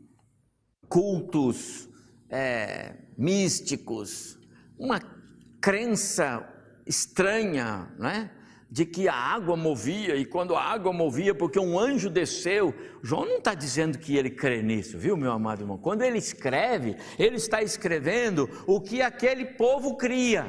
cultos 0.88 1.88
é, 2.28 2.96
místicos, 3.16 4.38
uma 4.78 5.00
crença 5.60 6.46
estranha, 6.86 7.94
não 7.98 8.08
é? 8.08 8.30
De 8.74 8.84
que 8.84 9.06
a 9.06 9.14
água 9.14 9.56
movia, 9.56 10.16
e 10.16 10.24
quando 10.24 10.56
a 10.56 10.60
água 10.60 10.92
movia, 10.92 11.32
porque 11.32 11.60
um 11.60 11.78
anjo 11.78 12.10
desceu, 12.10 12.74
João 13.04 13.24
não 13.24 13.38
está 13.38 13.54
dizendo 13.54 14.00
que 14.00 14.16
ele 14.16 14.30
crê 14.30 14.62
nisso, 14.62 14.98
viu, 14.98 15.16
meu 15.16 15.30
amado 15.30 15.62
irmão? 15.62 15.78
Quando 15.78 16.02
ele 16.02 16.18
escreve, 16.18 16.96
ele 17.16 17.36
está 17.36 17.62
escrevendo 17.62 18.50
o 18.66 18.80
que 18.80 19.00
aquele 19.00 19.44
povo 19.44 19.96
cria. 19.96 20.44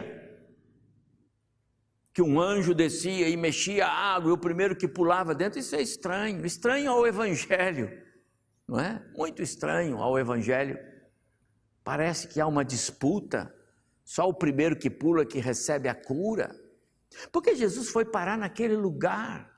Que 2.12 2.22
um 2.24 2.42
anjo 2.42 2.74
descia 2.74 3.30
e 3.30 3.38
mexia 3.38 3.86
a 3.86 4.16
água, 4.16 4.32
e 4.32 4.34
o 4.34 4.40
primeiro 4.40 4.76
que 4.76 4.88
pulava 4.88 5.36
dentro, 5.36 5.60
isso 5.60 5.76
é 5.76 5.82
estranho, 5.84 6.44
estranho 6.48 6.90
ao 6.90 7.06
Evangelho, 7.06 7.92
não 8.68 8.80
é? 8.80 9.06
Muito 9.16 9.44
estranho 9.44 10.00
ao 10.00 10.18
Evangelho. 10.18 10.80
Parece 11.84 12.28
que 12.28 12.42
há 12.42 12.48
uma 12.48 12.66
disputa, 12.66 13.54
só 14.04 14.28
o 14.28 14.34
primeiro 14.34 14.76
que 14.76 14.90
pula 14.90 15.28
que 15.28 15.38
recebe 15.38 15.88
a 15.88 15.94
cura. 15.94 16.65
Porque 17.32 17.56
Jesus 17.56 17.90
foi 17.90 18.06
parar 18.06 18.38
naquele 18.38 18.76
lugar. 18.76 19.54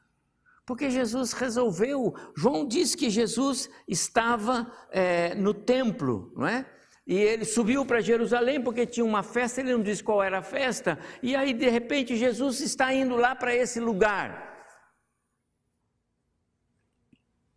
Porque 0.66 0.90
Jesus 0.90 1.32
resolveu. 1.32 2.14
João 2.36 2.68
diz 2.68 2.94
que 2.94 3.10
Jesus 3.10 3.70
estava 3.88 4.72
é, 4.92 5.34
no 5.36 5.54
templo, 5.54 6.34
não 6.36 6.46
é? 6.46 6.70
E 7.08 7.16
ele 7.16 7.46
subiu 7.46 7.86
para 7.86 8.02
Jerusalém 8.02 8.62
porque 8.62 8.86
tinha 8.86 9.06
uma 9.06 9.24
festa, 9.24 9.62
ele 9.62 9.72
não 9.72 9.82
diz 9.82 10.02
qual 10.02 10.22
era 10.22 10.40
a 10.40 10.42
festa, 10.42 11.00
e 11.24 11.38
aí 11.38 11.54
de 11.54 11.70
repente 11.70 12.18
Jesus 12.18 12.60
está 12.60 12.94
indo 12.94 13.16
lá 13.16 13.34
para 13.34 13.56
esse 13.56 13.80
lugar, 13.80 14.68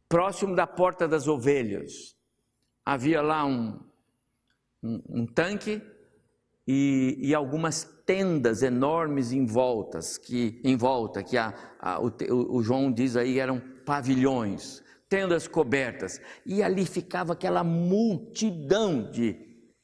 próximo 0.08 0.54
da 0.54 0.68
porta 0.68 1.08
das 1.08 1.26
ovelhas. 1.26 2.16
Havia 2.86 3.20
lá 3.20 3.44
um, 3.44 3.80
um, 4.80 5.02
um 5.08 5.26
tanque 5.26 5.82
e, 6.66 7.16
e 7.20 7.34
algumas 7.34 7.84
tendas 8.04 8.62
enormes 8.62 9.32
em 9.32 9.46
voltas, 9.46 10.18
que 10.18 10.60
em 10.64 10.76
volta, 10.76 11.22
que 11.22 11.36
a, 11.36 11.54
a, 11.78 12.00
o, 12.00 12.12
o 12.56 12.62
João 12.62 12.92
diz 12.92 13.16
aí 13.16 13.38
eram 13.38 13.60
pavilhões, 13.84 14.82
tendas 15.08 15.48
cobertas, 15.48 16.20
e 16.44 16.62
ali 16.62 16.86
ficava 16.86 17.32
aquela 17.32 17.64
multidão 17.64 19.10
de 19.10 19.36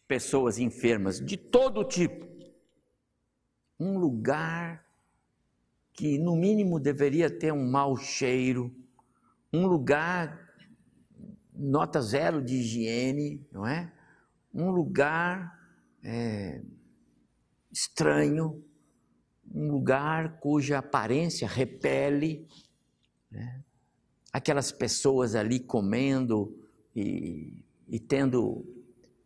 pessoas 0.06 0.58
enfermas 0.58 1.20
de 1.20 1.36
todo 1.36 1.84
tipo. 1.84 2.26
Um 3.78 3.98
lugar 3.98 4.84
que 5.92 6.18
no 6.18 6.36
mínimo 6.36 6.78
deveria 6.78 7.30
ter 7.30 7.52
um 7.52 7.68
mau 7.68 7.96
cheiro, 7.96 8.74
um 9.52 9.66
lugar 9.66 10.46
nota 11.52 12.00
zero 12.00 12.42
de 12.42 12.56
higiene, 12.56 13.46
não 13.50 13.66
é? 13.66 13.90
Um 14.54 14.70
lugar 14.70 15.55
é, 16.06 16.62
estranho, 17.72 18.64
um 19.52 19.72
lugar 19.72 20.38
cuja 20.38 20.78
aparência 20.78 21.48
repele, 21.48 22.46
né? 23.28 23.64
aquelas 24.32 24.70
pessoas 24.70 25.34
ali 25.34 25.58
comendo 25.58 26.56
e, 26.94 27.64
e 27.88 27.98
tendo 27.98 28.64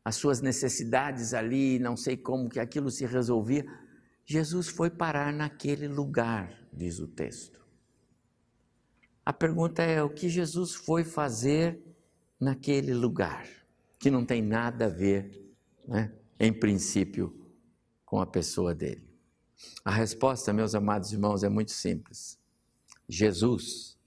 as 0.02 0.16
suas 0.16 0.40
necessidades 0.40 1.34
ali, 1.34 1.78
não 1.78 1.96
sei 1.96 2.16
como 2.16 2.48
que 2.48 2.58
aquilo 2.58 2.90
se 2.90 3.04
resolvia. 3.04 3.64
Jesus 4.24 4.68
foi 4.68 4.88
parar 4.88 5.34
naquele 5.34 5.86
lugar, 5.86 6.66
diz 6.72 6.98
o 6.98 7.06
texto. 7.06 7.60
A 9.24 9.34
pergunta 9.34 9.82
é: 9.82 10.02
o 10.02 10.08
que 10.08 10.30
Jesus 10.30 10.74
foi 10.74 11.04
fazer 11.04 11.78
naquele 12.40 12.94
lugar? 12.94 13.46
Que 13.98 14.10
não 14.10 14.24
tem 14.24 14.40
nada 14.40 14.86
a 14.86 14.88
ver, 14.88 15.52
né, 15.86 16.10
em 16.40 16.52
princípio, 16.52 17.54
com 18.04 18.18
a 18.20 18.26
pessoa 18.26 18.74
dele. 18.74 19.06
A 19.84 19.90
resposta, 19.90 20.52
meus 20.54 20.74
amados 20.74 21.12
irmãos, 21.12 21.44
é 21.44 21.48
muito 21.50 21.70
simples. 21.70 22.40
Jesus 23.06 23.98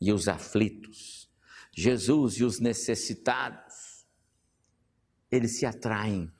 e 0.00 0.10
os 0.10 0.26
aflitos, 0.26 1.30
Jesus 1.70 2.34
e 2.36 2.44
os 2.44 2.58
necessitados, 2.58 4.06
eles 5.30 5.58
se 5.58 5.66
atraem. 5.66 6.32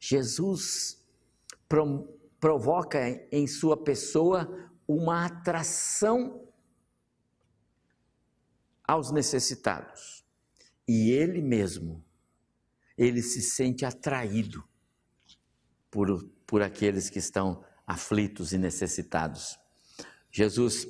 Jesus 0.00 1.04
provoca 2.40 2.98
em 3.30 3.46
sua 3.46 3.76
pessoa 3.76 4.70
uma 4.88 5.26
atração 5.26 6.48
aos 8.84 9.10
necessitados. 9.10 10.24
E 10.88 11.10
ele 11.10 11.40
mesmo, 11.40 12.04
ele 13.02 13.20
se 13.20 13.42
sente 13.42 13.84
atraído 13.84 14.62
por, 15.90 16.24
por 16.46 16.62
aqueles 16.62 17.10
que 17.10 17.18
estão 17.18 17.64
aflitos 17.84 18.52
e 18.52 18.58
necessitados. 18.58 19.58
Jesus, 20.30 20.86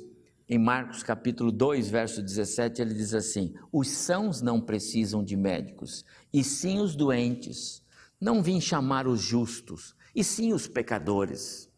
em 0.46 0.58
Marcos 0.58 1.02
capítulo 1.02 1.50
2, 1.50 1.88
verso 1.88 2.22
17, 2.22 2.82
ele 2.82 2.92
diz 2.92 3.14
assim: 3.14 3.54
Os 3.72 3.88
sãos 3.88 4.42
não 4.42 4.60
precisam 4.60 5.24
de 5.24 5.36
médicos, 5.36 6.04
e 6.30 6.44
sim 6.44 6.80
os 6.80 6.94
doentes. 6.94 7.82
Não 8.20 8.42
vim 8.42 8.60
chamar 8.60 9.08
os 9.08 9.20
justos, 9.20 9.96
e 10.14 10.22
sim 10.22 10.52
os 10.52 10.68
pecadores. 10.68 11.70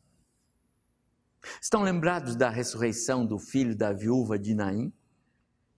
Estão 1.62 1.82
lembrados 1.82 2.34
da 2.34 2.50
ressurreição 2.50 3.24
do 3.24 3.38
filho 3.38 3.76
da 3.76 3.92
viúva 3.92 4.36
de 4.36 4.52
Naim? 4.52 4.92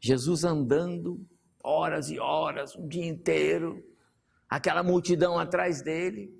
Jesus 0.00 0.44
andando 0.44 1.20
horas 1.62 2.10
e 2.10 2.18
horas, 2.18 2.74
um 2.74 2.88
dia 2.88 3.06
inteiro, 3.06 3.84
aquela 4.48 4.82
multidão 4.82 5.38
atrás 5.38 5.82
dele, 5.82 6.34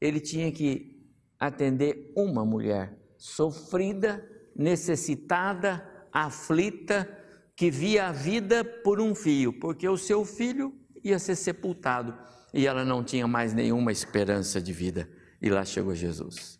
ele 0.00 0.20
tinha 0.20 0.50
que 0.52 0.96
atender 1.38 2.12
uma 2.16 2.44
mulher 2.44 2.98
sofrida, 3.16 4.26
necessitada, 4.54 5.86
aflita, 6.12 7.08
que 7.54 7.70
via 7.70 8.08
a 8.08 8.12
vida 8.12 8.64
por 8.64 9.00
um 9.00 9.14
fio, 9.14 9.58
porque 9.58 9.88
o 9.88 9.96
seu 9.96 10.24
filho 10.24 10.74
ia 11.02 11.18
ser 11.18 11.36
sepultado 11.36 12.16
e 12.52 12.66
ela 12.66 12.84
não 12.84 13.04
tinha 13.04 13.26
mais 13.26 13.54
nenhuma 13.54 13.92
esperança 13.92 14.60
de 14.60 14.72
vida. 14.72 15.08
E 15.40 15.50
lá 15.50 15.64
chegou 15.64 15.94
Jesus. 15.94 16.58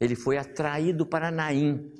Ele 0.00 0.16
foi 0.16 0.36
atraído 0.36 1.06
para 1.06 1.30
Naim, 1.30 1.92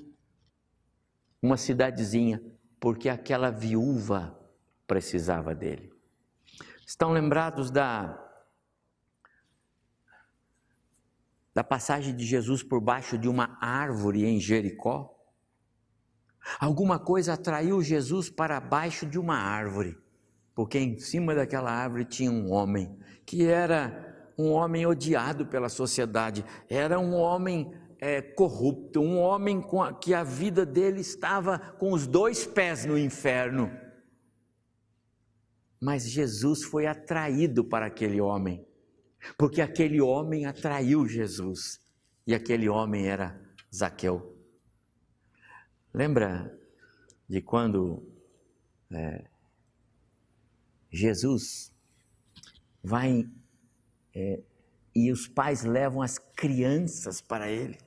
uma 1.40 1.56
cidadezinha 1.56 2.42
porque 2.80 3.08
aquela 3.08 3.50
viúva 3.50 4.38
precisava 4.86 5.54
dele. 5.54 5.93
Estão 6.86 7.12
lembrados 7.12 7.70
da 7.70 8.20
da 11.54 11.62
passagem 11.62 12.14
de 12.14 12.26
Jesus 12.26 12.64
por 12.64 12.80
baixo 12.80 13.16
de 13.16 13.28
uma 13.28 13.56
árvore 13.60 14.24
em 14.26 14.40
Jericó? 14.40 15.14
Alguma 16.58 16.98
coisa 16.98 17.34
atraiu 17.34 17.80
Jesus 17.80 18.28
para 18.28 18.60
baixo 18.60 19.06
de 19.06 19.18
uma 19.18 19.36
árvore, 19.36 19.96
porque 20.54 20.78
em 20.78 20.98
cima 20.98 21.34
daquela 21.34 21.70
árvore 21.70 22.04
tinha 22.04 22.30
um 22.30 22.50
homem 22.50 22.98
que 23.24 23.46
era 23.46 24.32
um 24.36 24.50
homem 24.50 24.84
odiado 24.84 25.46
pela 25.46 25.68
sociedade, 25.68 26.44
era 26.68 26.98
um 26.98 27.14
homem 27.14 27.72
é, 28.00 28.20
corrupto, 28.20 29.00
um 29.00 29.18
homem 29.18 29.64
a, 29.80 29.92
que 29.94 30.12
a 30.12 30.24
vida 30.24 30.66
dele 30.66 31.00
estava 31.00 31.58
com 31.58 31.92
os 31.92 32.06
dois 32.06 32.44
pés 32.44 32.84
no 32.84 32.98
inferno. 32.98 33.70
Mas 35.84 36.08
Jesus 36.08 36.64
foi 36.64 36.86
atraído 36.86 37.62
para 37.62 37.84
aquele 37.84 38.18
homem, 38.18 38.66
porque 39.36 39.60
aquele 39.60 40.00
homem 40.00 40.46
atraiu 40.46 41.06
Jesus, 41.06 41.78
e 42.26 42.34
aquele 42.34 42.70
homem 42.70 43.06
era 43.06 43.38
Zaqueu. 43.70 44.34
Lembra 45.92 46.58
de 47.28 47.42
quando 47.42 48.02
é, 48.90 49.26
Jesus 50.90 51.70
vai 52.82 53.28
é, 54.14 54.42
e 54.94 55.12
os 55.12 55.28
pais 55.28 55.64
levam 55.64 56.00
as 56.00 56.16
crianças 56.16 57.20
para 57.20 57.50
ele? 57.50 57.78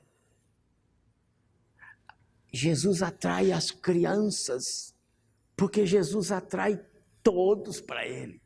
Jesus 2.52 3.02
atrai 3.02 3.50
as 3.50 3.72
crianças, 3.72 4.94
porque 5.56 5.84
Jesus 5.84 6.30
atrai 6.30 6.80
todos 7.22 7.80
para 7.80 8.06
Ele. 8.06 8.40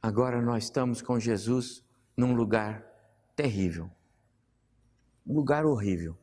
Agora 0.00 0.42
nós 0.42 0.64
estamos 0.64 1.00
com 1.00 1.18
Jesus 1.20 1.84
num 2.16 2.34
lugar 2.34 2.84
terrível, 3.36 3.90
um 5.26 5.34
lugar 5.34 5.64
horrível, 5.64 6.16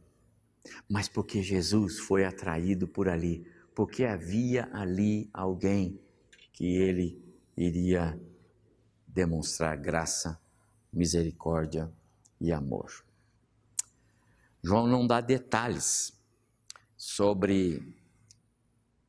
mas 0.90 1.08
porque 1.08 1.42
Jesus 1.42 2.00
foi 2.00 2.26
atraído 2.26 2.88
por 2.88 3.08
ali, 3.08 3.46
porque 3.74 4.04
havia 4.04 4.70
ali 4.74 5.30
alguém 5.34 6.00
que 6.52 6.76
ele 6.76 7.24
iria 7.56 8.20
demonstrar 9.08 9.78
graça, 9.78 10.40
misericórdia 10.92 11.92
e 12.40 12.52
amor. 12.52 13.06
João 14.62 14.88
não 14.88 15.08
dá 15.08 15.22
detalhes 15.22 16.14
sobre 16.98 17.98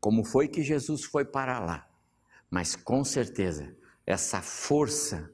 como 0.00 0.24
foi 0.24 0.48
que 0.48 0.62
Jesus 0.62 1.04
foi 1.04 1.24
para 1.24 1.60
lá, 1.60 1.88
mas 2.50 2.74
com 2.74 3.04
certeza 3.04 3.76
essa 4.06 4.40
força 4.40 5.30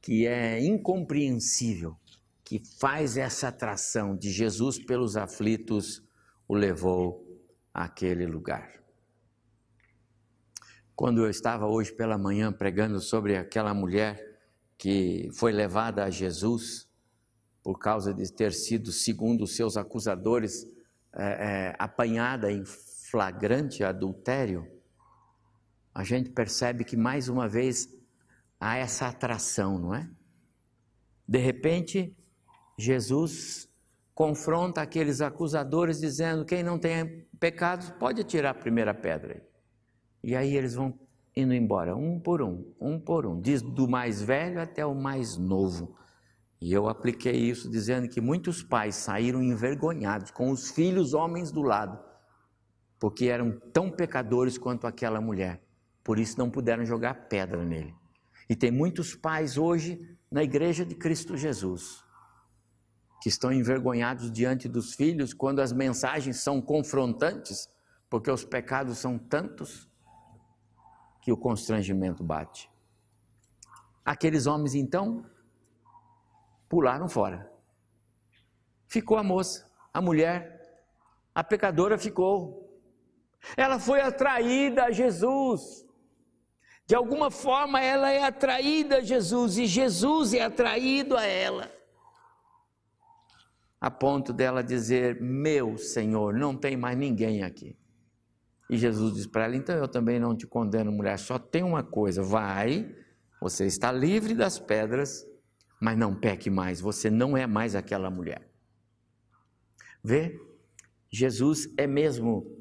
que 0.00 0.26
é 0.26 0.62
incompreensível, 0.64 1.96
que 2.44 2.62
faz 2.78 3.16
essa 3.16 3.48
atração 3.48 4.16
de 4.16 4.30
Jesus 4.30 4.78
pelos 4.78 5.16
aflitos, 5.16 6.02
o 6.46 6.54
levou 6.54 7.26
àquele 7.74 8.26
lugar. 8.26 8.78
Quando 10.94 11.24
eu 11.24 11.30
estava 11.30 11.66
hoje 11.66 11.92
pela 11.92 12.18
manhã 12.18 12.52
pregando 12.52 13.00
sobre 13.00 13.36
aquela 13.36 13.74
mulher 13.74 14.38
que 14.76 15.28
foi 15.32 15.52
levada 15.52 16.04
a 16.04 16.10
Jesus, 16.10 16.88
por 17.62 17.78
causa 17.78 18.14
de 18.14 18.32
ter 18.32 18.52
sido, 18.52 18.90
segundo 18.92 19.44
os 19.44 19.54
seus 19.54 19.76
acusadores, 19.76 20.64
é, 21.12 21.24
é, 21.24 21.76
apanhada 21.78 22.50
em 22.50 22.64
flagrante 23.10 23.82
adultério, 23.82 24.66
a 25.94 26.04
gente 26.04 26.30
percebe 26.30 26.84
que 26.84 26.96
mais 26.96 27.28
uma 27.28 27.48
vez 27.48 27.88
há 28.60 28.76
essa 28.76 29.08
atração, 29.08 29.78
não 29.78 29.94
é? 29.94 30.08
De 31.26 31.38
repente, 31.38 32.16
Jesus 32.78 33.68
confronta 34.14 34.80
aqueles 34.80 35.20
acusadores 35.20 36.00
dizendo: 36.00 36.44
quem 36.44 36.62
não 36.62 36.78
tem 36.78 37.26
pecados 37.38 37.90
pode 37.90 38.24
tirar 38.24 38.50
a 38.50 38.54
primeira 38.54 38.94
pedra. 38.94 39.46
E 40.22 40.34
aí 40.34 40.56
eles 40.56 40.74
vão 40.74 40.98
indo 41.36 41.54
embora, 41.54 41.94
um 41.94 42.18
por 42.18 42.42
um, 42.42 42.72
um 42.80 42.98
por 42.98 43.24
um, 43.24 43.40
diz 43.40 43.62
do 43.62 43.88
mais 43.88 44.20
velho 44.20 44.60
até 44.60 44.84
o 44.84 44.94
mais 44.94 45.36
novo. 45.36 45.96
E 46.60 46.72
eu 46.72 46.88
apliquei 46.88 47.36
isso 47.36 47.70
dizendo 47.70 48.08
que 48.08 48.20
muitos 48.20 48.62
pais 48.62 48.96
saíram 48.96 49.40
envergonhados 49.40 50.32
com 50.32 50.50
os 50.50 50.70
filhos 50.70 51.14
homens 51.14 51.52
do 51.52 51.62
lado, 51.62 52.07
porque 52.98 53.26
eram 53.26 53.58
tão 53.72 53.90
pecadores 53.90 54.58
quanto 54.58 54.86
aquela 54.86 55.20
mulher. 55.20 55.62
Por 56.02 56.18
isso 56.18 56.38
não 56.38 56.50
puderam 56.50 56.84
jogar 56.84 57.28
pedra 57.28 57.64
nele. 57.64 57.94
E 58.48 58.56
tem 58.56 58.70
muitos 58.70 59.14
pais 59.14 59.58
hoje 59.58 60.16
na 60.30 60.42
igreja 60.42 60.84
de 60.84 60.94
Cristo 60.94 61.36
Jesus 61.36 62.04
que 63.20 63.28
estão 63.28 63.52
envergonhados 63.52 64.30
diante 64.30 64.68
dos 64.68 64.94
filhos 64.94 65.34
quando 65.34 65.60
as 65.60 65.72
mensagens 65.72 66.36
são 66.38 66.62
confrontantes, 66.62 67.68
porque 68.08 68.30
os 68.30 68.44
pecados 68.44 68.98
são 68.98 69.18
tantos 69.18 69.88
que 71.20 71.32
o 71.32 71.36
constrangimento 71.36 72.22
bate. 72.22 72.70
Aqueles 74.04 74.46
homens 74.46 74.74
então 74.74 75.26
pularam 76.68 77.08
fora. 77.08 77.50
Ficou 78.86 79.18
a 79.18 79.22
moça, 79.22 79.70
a 79.92 80.00
mulher, 80.00 80.58
a 81.34 81.44
pecadora 81.44 81.98
ficou. 81.98 82.67
Ela 83.56 83.78
foi 83.78 84.00
atraída 84.00 84.84
a 84.84 84.90
Jesus. 84.90 85.86
De 86.86 86.94
alguma 86.94 87.30
forma 87.30 87.80
ela 87.80 88.10
é 88.10 88.24
atraída 88.24 88.96
a 88.96 89.02
Jesus 89.02 89.58
e 89.58 89.66
Jesus 89.66 90.32
é 90.32 90.42
atraído 90.42 91.16
a 91.16 91.24
ela. 91.24 91.70
A 93.80 93.90
ponto 93.90 94.32
dela 94.32 94.62
dizer: 94.62 95.20
Meu 95.20 95.76
Senhor, 95.76 96.34
não 96.34 96.56
tem 96.56 96.76
mais 96.76 96.96
ninguém 96.96 97.42
aqui. 97.42 97.78
E 98.70 98.76
Jesus 98.76 99.14
diz 99.14 99.26
para 99.26 99.44
ela: 99.44 99.56
Então 99.56 99.76
eu 99.76 99.86
também 99.86 100.18
não 100.18 100.36
te 100.36 100.46
condeno, 100.46 100.90
mulher, 100.90 101.18
só 101.18 101.38
tem 101.38 101.62
uma 101.62 101.82
coisa: 101.82 102.22
vai, 102.22 102.90
você 103.40 103.66
está 103.66 103.92
livre 103.92 104.34
das 104.34 104.58
pedras, 104.58 105.26
mas 105.80 105.96
não 105.96 106.14
peque 106.14 106.50
mais, 106.50 106.80
você 106.80 107.08
não 107.08 107.36
é 107.36 107.46
mais 107.46 107.74
aquela 107.74 108.10
mulher. 108.10 108.50
Vê? 110.02 110.40
Jesus 111.10 111.68
é 111.76 111.86
mesmo 111.86 112.57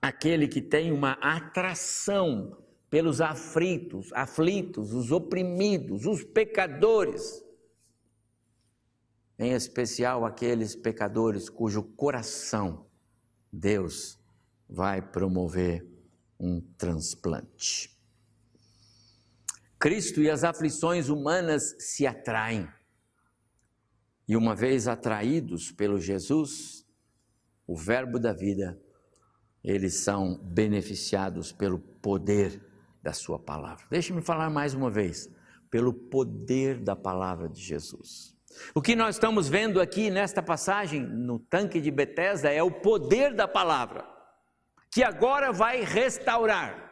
aquele 0.00 0.48
que 0.48 0.62
tem 0.62 0.92
uma 0.92 1.12
atração 1.12 2.56
pelos 2.88 3.20
aflitos, 3.20 4.12
aflitos, 4.12 4.92
os 4.92 5.12
oprimidos, 5.12 6.06
os 6.06 6.24
pecadores. 6.24 7.42
Em 9.38 9.52
especial 9.52 10.24
aqueles 10.24 10.74
pecadores 10.74 11.48
cujo 11.48 11.82
coração 11.82 12.86
Deus 13.52 14.18
vai 14.68 15.00
promover 15.00 15.86
um 16.38 16.60
transplante. 16.76 17.96
Cristo 19.78 20.20
e 20.20 20.28
as 20.28 20.42
aflições 20.42 21.08
humanas 21.08 21.76
se 21.78 22.06
atraem. 22.06 22.68
E 24.26 24.36
uma 24.36 24.54
vez 24.54 24.88
atraídos 24.88 25.70
pelo 25.70 26.00
Jesus, 26.00 26.84
o 27.66 27.76
Verbo 27.76 28.18
da 28.18 28.32
vida, 28.32 28.80
eles 29.62 29.94
são 29.94 30.38
beneficiados 30.42 31.52
pelo 31.52 31.78
poder 31.78 32.60
da 33.02 33.12
Sua 33.12 33.38
palavra. 33.38 33.84
Deixe-me 33.90 34.22
falar 34.22 34.50
mais 34.50 34.74
uma 34.74 34.90
vez, 34.90 35.30
pelo 35.70 35.92
poder 35.92 36.78
da 36.78 36.96
palavra 36.96 37.48
de 37.48 37.60
Jesus. 37.60 38.36
O 38.74 38.82
que 38.82 38.96
nós 38.96 39.16
estamos 39.16 39.48
vendo 39.48 39.80
aqui 39.80 40.10
nesta 40.10 40.42
passagem, 40.42 41.00
no 41.00 41.38
tanque 41.38 41.80
de 41.80 41.90
Betesda, 41.90 42.50
é 42.50 42.62
o 42.62 42.70
poder 42.70 43.34
da 43.34 43.46
palavra, 43.46 44.04
que 44.90 45.02
agora 45.02 45.52
vai 45.52 45.82
restaurar. 45.82 46.87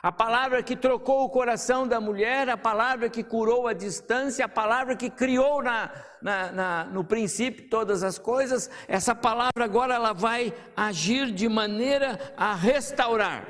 A 0.00 0.12
palavra 0.12 0.62
que 0.62 0.76
trocou 0.76 1.24
o 1.24 1.28
coração 1.28 1.86
da 1.86 2.00
mulher, 2.00 2.48
a 2.48 2.56
palavra 2.56 3.08
que 3.08 3.24
curou 3.24 3.66
a 3.66 3.72
distância, 3.72 4.44
a 4.44 4.48
palavra 4.48 4.94
que 4.94 5.10
criou 5.10 5.60
na, 5.60 5.90
na, 6.22 6.52
na, 6.52 6.84
no 6.84 7.02
princípio 7.02 7.68
todas 7.68 8.04
as 8.04 8.16
coisas, 8.16 8.70
essa 8.86 9.14
palavra 9.14 9.64
agora 9.64 9.94
ela 9.94 10.12
vai 10.12 10.54
agir 10.76 11.32
de 11.32 11.48
maneira 11.48 12.32
a 12.36 12.54
restaurar. 12.54 13.46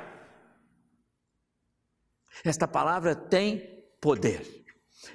Esta 2.43 2.67
palavra 2.67 3.13
tem 3.15 3.85
poder. 4.01 4.59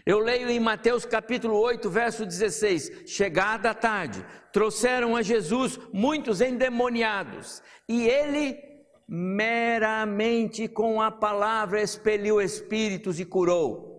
Eu 0.07 0.18
leio 0.18 0.49
em 0.49 0.61
Mateus 0.61 1.05
capítulo 1.05 1.59
8, 1.59 1.90
verso 1.90 2.25
16: 2.25 3.11
Chegada 3.11 3.70
a 3.70 3.75
tarde, 3.75 4.25
trouxeram 4.53 5.16
a 5.16 5.23
Jesus 5.23 5.79
muitos 5.92 6.40
endemoniados, 6.40 7.62
e 7.88 8.07
ele 8.07 8.74
meramente 9.09 10.69
com 10.69 11.01
a 11.01 11.11
palavra 11.11 11.81
expeliu 11.81 12.40
espíritos 12.40 13.21
e 13.21 13.25
curou. 13.25 13.95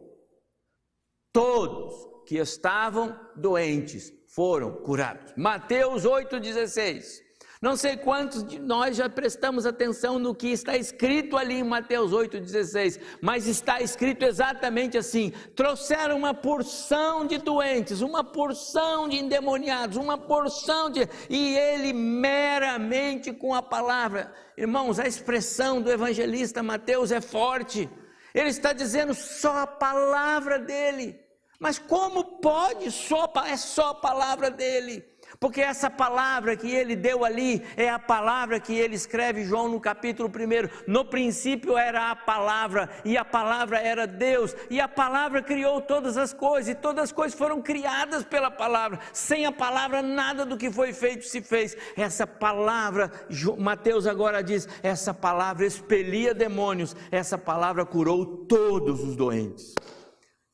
Todos 1.31 1.93
que 2.27 2.37
estavam 2.37 3.19
doentes 3.35 4.11
foram 4.27 4.81
curados. 4.83 5.33
Mateus 5.35 6.03
8,16. 6.03 7.24
Não 7.65 7.75
sei 7.75 7.97
quantos 7.97 8.43
de 8.43 8.59
nós 8.59 8.95
já 8.95 9.09
prestamos 9.09 9.65
atenção 9.65 10.19
no 10.19 10.35
que 10.35 10.49
está 10.49 10.77
escrito 10.77 11.35
ali 11.35 11.55
em 11.55 11.63
Mateus 11.63 12.11
8,16, 12.11 13.01
mas 13.19 13.47
está 13.47 13.81
escrito 13.81 14.23
exatamente 14.23 14.99
assim: 14.99 15.33
trouxeram 15.55 16.15
uma 16.15 16.31
porção 16.31 17.25
de 17.25 17.39
doentes, 17.39 18.01
uma 18.01 18.23
porção 18.23 19.09
de 19.09 19.17
endemoniados, 19.17 19.97
uma 19.97 20.15
porção 20.15 20.91
de. 20.91 21.09
e 21.27 21.57
ele 21.57 21.91
meramente 21.91 23.33
com 23.33 23.55
a 23.55 23.63
palavra. 23.63 24.31
Irmãos, 24.55 24.99
a 24.99 25.07
expressão 25.07 25.81
do 25.81 25.91
evangelista 25.91 26.61
Mateus 26.61 27.11
é 27.11 27.19
forte, 27.19 27.89
ele 28.31 28.49
está 28.49 28.73
dizendo 28.73 29.15
só 29.15 29.61
a 29.61 29.65
palavra 29.65 30.59
dele. 30.59 31.19
Mas 31.59 31.79
como 31.79 32.23
pode? 32.41 32.91
Só, 32.91 33.31
é 33.47 33.57
só 33.57 33.89
a 33.89 33.95
palavra 33.95 34.51
dele. 34.51 35.03
Porque 35.45 35.61
essa 35.61 35.91
palavra 35.91 36.55
que 36.55 36.73
ele 36.73 36.95
deu 36.95 37.23
ali 37.23 37.63
é 37.77 37.87
a 37.87 37.99
palavra 37.99 38.59
que 38.59 38.73
ele 38.73 38.95
escreve, 38.95 39.45
João, 39.45 39.69
no 39.69 39.79
capítulo 39.79 40.27
1. 40.27 40.91
No 40.91 41.05
princípio 41.05 41.77
era 41.77 42.09
a 42.09 42.15
palavra, 42.15 42.89
e 43.05 43.15
a 43.15 43.23
palavra 43.23 43.77
era 43.77 44.07
Deus, 44.07 44.55
e 44.71 44.81
a 44.81 44.87
palavra 44.87 45.43
criou 45.43 45.79
todas 45.79 46.17
as 46.17 46.33
coisas, 46.33 46.69
e 46.69 46.73
todas 46.73 47.03
as 47.03 47.11
coisas 47.11 47.37
foram 47.37 47.61
criadas 47.61 48.23
pela 48.23 48.49
palavra. 48.49 48.99
Sem 49.13 49.45
a 49.45 49.51
palavra, 49.51 50.01
nada 50.01 50.47
do 50.47 50.57
que 50.57 50.71
foi 50.71 50.91
feito 50.93 51.27
se 51.27 51.43
fez. 51.43 51.77
Essa 51.95 52.25
palavra, 52.25 53.11
Mateus 53.59 54.07
agora 54.07 54.41
diz: 54.41 54.67
essa 54.81 55.13
palavra 55.13 55.67
expelia 55.67 56.33
demônios, 56.33 56.95
essa 57.11 57.37
palavra 57.37 57.85
curou 57.85 58.25
todos 58.47 59.03
os 59.03 59.15
doentes. 59.15 59.75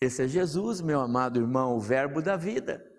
Esse 0.01 0.23
é 0.23 0.27
Jesus, 0.27 0.81
meu 0.81 0.99
amado 0.99 1.39
irmão, 1.39 1.77
o 1.77 1.79
Verbo 1.79 2.21
da 2.21 2.35
vida. 2.35 2.90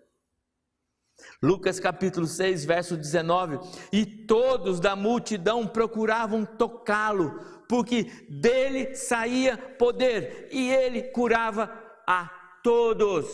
Lucas 1.43 1.81
capítulo 1.81 2.27
6, 2.27 2.65
verso 2.65 2.97
19: 2.97 3.59
E 3.93 4.07
todos 4.07 4.79
da 4.79 4.95
multidão 4.95 5.67
procuravam 5.67 6.45
tocá-lo, 6.45 7.41
porque 7.69 8.05
dele 8.29 8.95
saía 8.95 9.57
poder, 9.57 10.49
e 10.53 10.71
ele 10.71 11.03
curava 11.11 11.65
a 12.07 12.29
todos. 12.63 13.27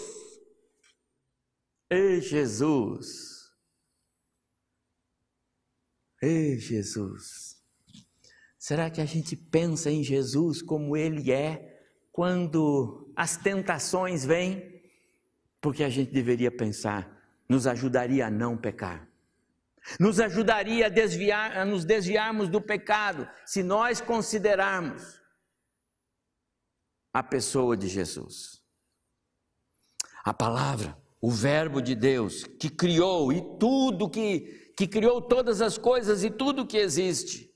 Ei 1.91 2.21
Jesus! 2.21 3.07
Ei 6.23 6.59
Jesus! 6.59 7.57
Será 8.59 8.91
que 8.91 9.01
a 9.01 9.07
gente 9.07 9.37
pensa 9.37 9.91
em 9.91 10.03
Jesus 10.03 10.61
como 10.61 10.97
ele 10.97 11.31
é 11.31 11.79
quando 12.11 13.13
as 13.17 13.37
tentações 13.37 14.25
vêm? 14.25 14.83
Porque 15.61 15.85
a 15.85 15.89
gente 15.89 16.11
deveria 16.11 16.51
pensar 16.51 17.18
nos 17.49 17.67
ajudaria 17.67 18.27
a 18.27 18.31
não 18.31 18.57
pecar. 18.57 19.09
Nos 19.99 20.21
ajudaria 20.21 20.87
a, 20.87 20.89
desviar, 20.89 21.57
a 21.57 21.65
nos 21.65 21.85
desviarmos 21.85 22.49
do 22.49 22.61
pecado, 22.61 23.29
se 23.47 23.63
nós 23.63 24.01
considerarmos 24.01 25.19
a 27.13 27.23
pessoa 27.23 27.77
de 27.77 27.89
Jesus. 27.89 28.63
A 30.23 30.35
palavra, 30.35 30.97
o 31.21 31.31
Verbo 31.31 31.81
de 31.81 31.95
Deus, 31.95 32.45
que 32.45 32.69
criou 32.69 33.33
e 33.33 33.41
tudo 33.59 34.11
que, 34.11 34.73
que 34.77 34.87
criou 34.87 35.23
todas 35.23 35.63
as 35.63 35.79
coisas 35.79 36.23
e 36.23 36.29
tudo 36.29 36.67
que 36.67 36.77
existe, 36.77 37.51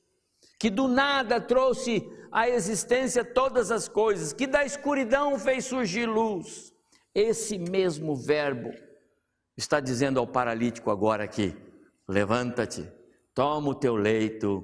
que 0.59 0.71
do 0.71 0.89
nada 0.89 1.39
trouxe 1.39 2.03
à 2.31 2.49
existência 2.49 3.23
todas 3.23 3.71
as 3.71 3.89
coisas, 3.89 4.33
que 4.33 4.47
da 4.47 4.65
escuridão 4.65 5.39
fez 5.39 5.67
surgir 5.67 6.07
luz. 6.07 6.73
Esse 7.15 7.59
mesmo 7.59 8.17
Verbo 8.17 8.71
está 9.57 9.81
dizendo 9.81 10.19
ao 10.19 10.27
paralítico 10.27 10.91
agora 10.91 11.25
aqui: 11.25 11.57
levanta-te, 12.09 12.91
toma 13.35 13.71
o 13.71 13.75
teu 13.75 13.95
leito 13.95 14.63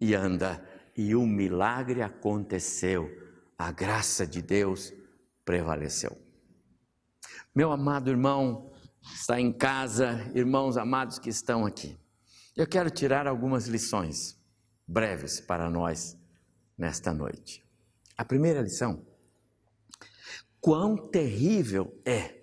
e 0.00 0.14
anda. 0.14 0.64
E 0.96 1.14
o 1.14 1.24
milagre 1.24 2.02
aconteceu, 2.02 3.08
a 3.56 3.70
graça 3.70 4.26
de 4.26 4.42
Deus 4.42 4.92
prevaleceu. 5.44 6.16
Meu 7.54 7.70
amado 7.70 8.10
irmão, 8.10 8.72
está 9.14 9.40
em 9.40 9.52
casa, 9.52 10.30
irmãos 10.34 10.76
amados 10.76 11.18
que 11.18 11.28
estão 11.28 11.64
aqui. 11.64 11.96
Eu 12.56 12.66
quero 12.66 12.90
tirar 12.90 13.28
algumas 13.28 13.68
lições 13.68 14.36
breves 14.86 15.40
para 15.40 15.70
nós 15.70 16.16
nesta 16.76 17.12
noite. 17.12 17.64
A 18.16 18.24
primeira 18.24 18.60
lição: 18.60 19.06
quão 20.60 20.96
terrível 20.96 21.96
é 22.04 22.37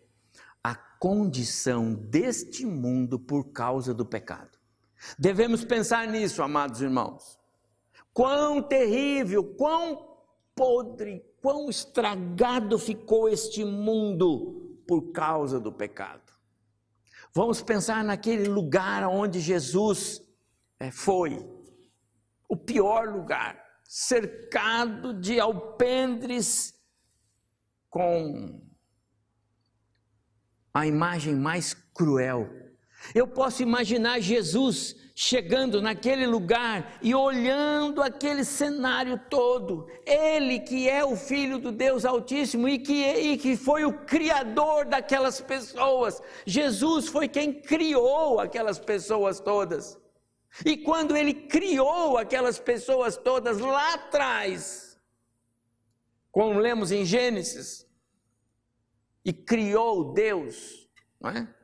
condição 1.06 1.94
deste 1.94 2.65
mundo 2.65 3.20
por 3.20 3.52
causa 3.52 3.94
do 3.94 4.04
pecado. 4.04 4.58
Devemos 5.20 5.63
pensar 5.63 6.08
nisso, 6.08 6.41
amados 6.41 6.82
irmãos. 6.82 7.38
Quão 8.12 8.60
terrível, 8.60 9.44
quão 9.54 10.18
podre, 10.56 11.24
quão 11.44 11.70
estragado 11.70 12.80
ficou 12.80 13.30
este 13.30 13.63
mundo 13.63 14.82
por 14.88 15.12
causa 15.12 15.60
do 15.60 15.72
pecado. 15.72 16.34
Vamos 17.36 17.62
pensar 17.62 18.04
naquele 18.04 18.48
lugar 18.48 19.08
onde 19.08 19.39
Jesus 19.39 20.24
é, 20.80 20.89
foi, 20.89 21.48
o 22.50 22.58
pior 22.58 23.13
lugar, 23.13 23.63
cercado 23.84 25.13
de 25.13 25.39
alpendres 25.39 26.74
com 27.91 28.64
a 30.76 30.86
imagem 30.86 31.34
mais 31.34 31.74
cruel. 31.94 32.50
Eu 33.14 33.26
posso 33.26 33.64
imaginar 33.64 34.20
Jesus 34.20 34.94
chegando 35.16 35.82
naquele 35.82 36.28
lugar 36.28 36.98
e 37.02 37.16
olhando 37.16 38.04
aquele 38.04 38.44
cenário 38.44 39.18
todo. 39.30 39.88
Ele 40.06 40.60
que 40.60 40.90
é 40.90 41.06
o 41.06 41.16
Filho 41.16 41.60
do 41.60 41.72
Deus 41.72 42.04
Altíssimo 42.04 42.68
e 42.68 42.78
que, 42.78 43.06
e 43.06 43.38
que 43.38 43.56
foi 43.56 43.86
o 43.86 43.94
Criador 44.06 44.84
daquelas 44.84 45.40
pessoas. 45.40 46.22
Jesus 46.46 47.08
foi 47.08 47.30
quem 47.30 47.54
criou 47.54 48.42
aquelas 48.42 48.78
pessoas 48.78 49.40
todas. 49.40 49.98
E 50.66 50.76
quando 50.76 51.16
ele 51.16 51.34
criou 51.34 52.18
aquelas 52.18 52.60
pessoas 52.60 53.16
todas 53.16 53.60
lá 53.60 53.94
atrás, 53.94 55.00
como 56.34 56.60
lemos 56.60 56.92
em 56.92 57.06
Gênesis, 57.06 57.85
e 59.26 59.34
criou 59.34 60.14
Deus, 60.14 60.88
não 61.20 61.32
é? 61.32 61.56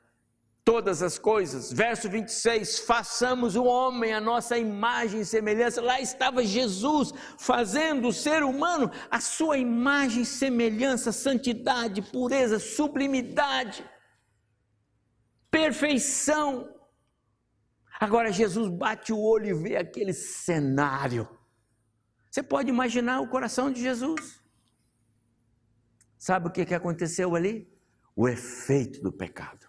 todas 0.63 1.02
as 1.02 1.17
coisas. 1.17 1.71
Verso 1.71 2.10
26: 2.10 2.80
façamos 2.80 3.56
o 3.56 3.63
homem 3.63 4.13
a 4.13 4.21
nossa 4.21 4.58
imagem 4.58 5.21
e 5.21 5.26
semelhança. 5.26 5.82
Lá 5.82 6.00
estava 6.00 6.43
Jesus 6.43 7.13
fazendo 7.38 8.08
o 8.08 8.13
ser 8.13 8.43
humano 8.43 8.91
a 9.10 9.19
sua 9.19 9.58
imagem 9.58 10.24
e 10.24 10.26
semelhança, 10.26 11.12
santidade, 11.12 12.02
pureza, 12.02 12.60
sublimidade, 12.60 13.84
perfeição. 15.50 16.74
Agora 18.00 18.32
Jesus 18.32 18.67
bate 18.67 19.13
o 19.13 19.19
olho 19.19 19.47
e 19.47 19.54
vê 19.54 19.78
aquele 19.78 20.13
cenário. 20.13 21.28
Você 22.30 22.41
pode 22.41 22.69
imaginar 22.69 23.19
o 23.19 23.28
coração 23.28 23.69
de 23.71 23.82
Jesus? 23.82 24.40
Sabe 26.21 26.49
o 26.49 26.51
que 26.51 26.62
aconteceu 26.75 27.36
ali? 27.36 27.67
O 28.15 28.29
efeito 28.29 29.01
do 29.01 29.12
pecado. 29.12 29.67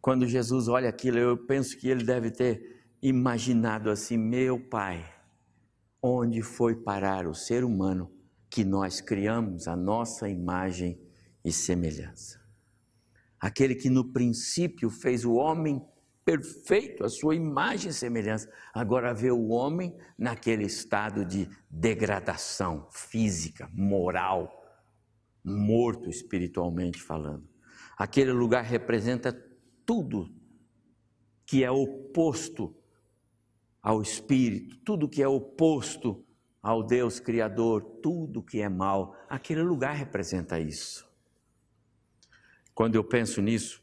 Quando 0.00 0.26
Jesus 0.26 0.66
olha 0.66 0.88
aquilo, 0.88 1.16
eu 1.16 1.46
penso 1.46 1.78
que 1.78 1.88
ele 1.88 2.02
deve 2.02 2.32
ter 2.32 2.90
imaginado 3.00 3.88
assim: 3.88 4.16
meu 4.16 4.58
Pai, 4.58 5.08
onde 6.02 6.42
foi 6.42 6.74
parar 6.74 7.28
o 7.28 7.34
ser 7.36 7.62
humano 7.62 8.12
que 8.50 8.64
nós 8.64 9.00
criamos 9.00 9.68
a 9.68 9.76
nossa 9.76 10.28
imagem 10.28 11.00
e 11.44 11.52
semelhança? 11.52 12.40
Aquele 13.38 13.76
que 13.76 13.88
no 13.88 14.12
princípio 14.12 14.90
fez 14.90 15.24
o 15.24 15.34
homem 15.34 15.86
perfeito, 16.30 17.04
a 17.04 17.08
sua 17.08 17.34
imagem 17.34 17.90
e 17.90 17.94
semelhança, 17.94 18.48
agora 18.72 19.12
vê 19.12 19.32
o 19.32 19.48
homem 19.48 19.96
naquele 20.16 20.64
estado 20.64 21.24
de 21.24 21.48
degradação 21.68 22.86
física, 22.92 23.68
moral, 23.72 24.48
morto 25.42 26.08
espiritualmente 26.08 27.02
falando. 27.02 27.48
Aquele 27.98 28.30
lugar 28.30 28.62
representa 28.62 29.32
tudo 29.84 30.32
que 31.44 31.64
é 31.64 31.70
oposto 31.70 32.76
ao 33.82 34.00
Espírito, 34.00 34.76
tudo 34.84 35.08
que 35.08 35.22
é 35.22 35.26
oposto 35.26 36.24
ao 36.62 36.86
Deus 36.86 37.18
Criador, 37.18 37.82
tudo 38.00 38.42
que 38.42 38.60
é 38.60 38.68
mal, 38.68 39.16
aquele 39.28 39.62
lugar 39.62 39.96
representa 39.96 40.60
isso. 40.60 41.10
Quando 42.72 42.94
eu 42.94 43.02
penso 43.02 43.42
nisso, 43.42 43.82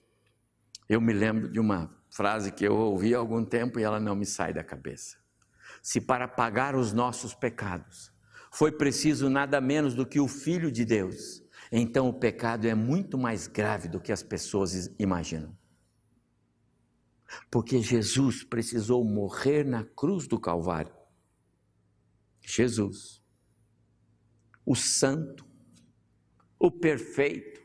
eu 0.88 1.02
me 1.02 1.12
lembro 1.12 1.52
de 1.52 1.60
uma 1.60 1.97
frase 2.18 2.52
que 2.52 2.66
eu 2.66 2.76
ouvi 2.76 3.14
há 3.14 3.20
algum 3.20 3.46
tempo 3.46 3.80
e 3.80 3.84
ela 3.84 4.00
não 4.00 4.16
me 4.16 4.26
sai 4.26 4.52
da 4.52 4.64
cabeça. 4.64 5.18
Se 5.84 6.02
para 6.02 6.28
pagar 6.28 6.76
os 6.76 6.92
nossos 6.92 7.36
pecados 7.36 8.12
foi 8.52 8.72
preciso 8.72 9.30
nada 9.30 9.62
menos 9.62 9.94
do 9.94 10.04
que 10.04 10.20
o 10.20 10.28
Filho 10.28 10.72
de 10.72 10.84
Deus, 10.84 11.44
então 11.72 12.10
o 12.10 12.14
pecado 12.14 12.66
é 12.66 12.74
muito 12.74 13.20
mais 13.20 13.46
grave 13.46 13.88
do 13.88 14.00
que 14.00 14.12
as 14.12 14.24
pessoas 14.24 14.90
imaginam. 14.98 15.56
Porque 17.52 17.84
Jesus 17.84 18.44
precisou 18.44 19.04
morrer 19.06 19.64
na 19.64 19.84
cruz 19.84 20.28
do 20.28 20.40
Calvário. 20.40 20.96
Jesus, 22.42 23.22
o 24.66 24.76
santo, 24.76 25.46
o 26.58 26.72
perfeito, 26.72 27.62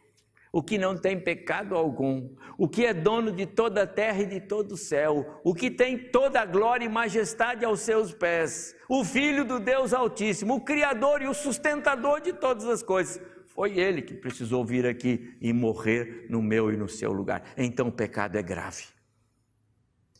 o 0.52 0.62
que 0.62 0.76
não 0.76 0.94
tem 0.94 1.18
pecado 1.18 1.74
algum, 1.74 2.28
o 2.58 2.68
que 2.68 2.84
é 2.84 2.92
dono 2.92 3.32
de 3.32 3.46
toda 3.46 3.84
a 3.84 3.86
terra 3.86 4.22
e 4.22 4.26
de 4.26 4.40
todo 4.40 4.72
o 4.72 4.76
céu, 4.76 5.40
o 5.42 5.54
que 5.54 5.70
tem 5.70 5.96
toda 5.96 6.42
a 6.42 6.44
glória 6.44 6.84
e 6.84 6.90
majestade 6.90 7.64
aos 7.64 7.80
seus 7.80 8.12
pés, 8.12 8.76
o 8.86 9.02
Filho 9.02 9.46
do 9.46 9.58
Deus 9.58 9.94
Altíssimo, 9.94 10.56
o 10.56 10.60
Criador 10.60 11.22
e 11.22 11.26
o 11.26 11.32
sustentador 11.32 12.20
de 12.20 12.34
todas 12.34 12.66
as 12.66 12.82
coisas. 12.82 13.18
Foi 13.46 13.78
ele 13.78 14.02
que 14.02 14.14
precisou 14.14 14.64
vir 14.64 14.86
aqui 14.86 15.36
e 15.40 15.52
morrer 15.52 16.26
no 16.28 16.42
meu 16.42 16.70
e 16.70 16.76
no 16.76 16.88
seu 16.88 17.12
lugar. 17.12 17.42
Então 17.56 17.88
o 17.88 17.92
pecado 17.92 18.36
é 18.36 18.42
grave. 18.42 18.84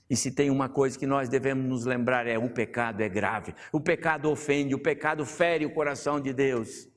E 0.09 0.16
se 0.16 0.31
tem 0.31 0.51
uma 0.51 0.68
coisa 0.68 0.99
que 0.99 1.07
nós 1.07 1.29
devemos 1.29 1.64
nos 1.64 1.87
lembrar 1.87 2.27
é 2.27 2.37
o 2.37 2.51
pecado 2.51 3.03
é 3.03 3.09
grave. 3.09 3.55
O 3.71 3.81
pecado 3.81 4.31
ofende, 4.31 4.75
o 4.75 4.79
pecado 4.79 5.25
fere 5.25 5.64
o 5.64 5.73
coração 5.73 6.21
de 6.21 6.35
Deus. 6.35 6.91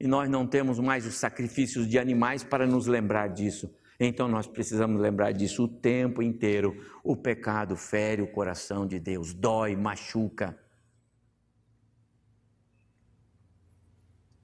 E 0.00 0.08
nós 0.08 0.30
não 0.30 0.46
temos 0.46 0.78
mais 0.78 1.06
os 1.06 1.16
sacrifícios 1.16 1.86
de 1.86 1.98
animais 1.98 2.42
para 2.42 2.66
nos 2.66 2.86
lembrar 2.86 3.28
disso. 3.28 3.70
Então 4.00 4.26
nós 4.26 4.46
precisamos 4.46 4.98
lembrar 4.98 5.32
disso 5.32 5.64
o 5.64 5.68
tempo 5.68 6.22
inteiro. 6.22 6.74
O 7.04 7.14
pecado 7.14 7.76
fere 7.76 8.22
o 8.22 8.32
coração 8.32 8.86
de 8.86 8.98
Deus, 8.98 9.34
dói, 9.34 9.76
machuca. 9.76 10.58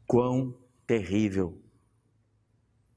Quão 0.07 0.55
terrível 0.87 1.59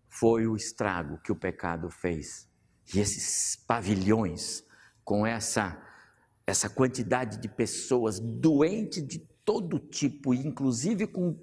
foi 0.09 0.45
o 0.45 0.55
estrago 0.57 1.17
que 1.23 1.31
o 1.31 1.35
pecado 1.35 1.89
fez. 1.89 2.49
E 2.93 2.99
esses 2.99 3.55
pavilhões 3.55 4.65
com 5.05 5.25
essa, 5.25 5.81
essa 6.45 6.69
quantidade 6.69 7.39
de 7.39 7.47
pessoas 7.47 8.19
doentes 8.19 9.07
de 9.07 9.19
todo 9.45 9.79
tipo, 9.79 10.33
inclusive 10.33 11.07
com, 11.07 11.39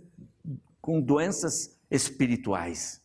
com 0.87 1.01
doenças 1.01 1.79
espirituais. 1.91 3.03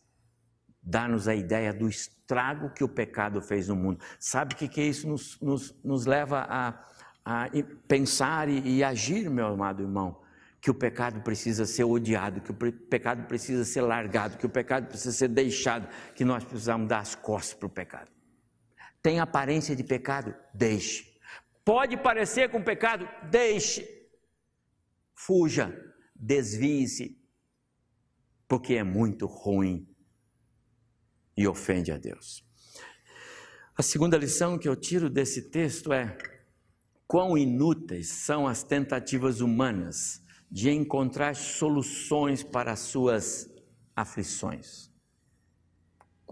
Dá-nos 0.82 1.28
a 1.28 1.34
ideia 1.34 1.72
do 1.72 1.88
estrago 1.88 2.70
que 2.70 2.82
o 2.82 2.88
pecado 2.88 3.42
fez 3.42 3.68
no 3.68 3.76
mundo. 3.76 4.02
Sabe 4.18 4.54
o 4.54 4.56
que, 4.56 4.68
que 4.68 4.82
isso 4.82 5.08
nos, 5.08 5.40
nos, 5.40 5.74
nos 5.84 6.06
leva 6.06 6.46
a, 6.48 6.86
a 7.24 7.48
pensar 7.86 8.48
e, 8.48 8.76
e 8.76 8.84
agir, 8.84 9.28
meu 9.28 9.46
amado 9.48 9.82
irmão? 9.82 10.22
que 10.60 10.70
o 10.70 10.74
pecado 10.74 11.22
precisa 11.22 11.66
ser 11.66 11.82
odiado, 11.82 12.40
que 12.40 12.52
o 12.52 12.54
pecado 12.54 13.26
precisa 13.26 13.64
ser 13.64 13.80
largado, 13.80 14.38
que 14.38 14.46
o 14.46 14.48
pecado 14.48 14.86
precisa 14.86 15.10
ser 15.10 15.26
deixado, 15.26 15.88
que 16.14 16.24
nós 16.24 16.44
precisamos 16.44 16.86
dar 16.86 17.00
as 17.00 17.16
costas 17.16 17.58
para 17.58 17.66
o 17.66 17.68
pecado 17.68 18.08
tem 19.02 19.18
aparência 19.18 19.74
de 19.74 19.82
pecado, 19.82 20.34
deixe. 20.54 21.12
Pode 21.64 21.96
parecer 21.96 22.48
com 22.50 22.62
pecado, 22.62 23.08
deixe. 23.28 23.86
Fuja, 25.14 25.76
desvie-se, 26.14 27.20
porque 28.52 28.74
é 28.74 28.84
muito 28.84 29.24
ruim 29.24 29.88
e 31.34 31.48
ofende 31.48 31.90
a 31.90 31.96
Deus. 31.96 32.44
A 33.74 33.82
segunda 33.82 34.18
lição 34.18 34.58
que 34.58 34.68
eu 34.68 34.76
tiro 34.76 35.08
desse 35.08 35.48
texto 35.48 35.90
é: 35.90 36.18
quão 37.06 37.38
inúteis 37.38 38.10
são 38.10 38.46
as 38.46 38.62
tentativas 38.62 39.40
humanas 39.40 40.20
de 40.50 40.70
encontrar 40.70 41.34
soluções 41.34 42.42
para 42.42 42.72
as 42.72 42.80
suas 42.80 43.48
aflições 43.96 44.92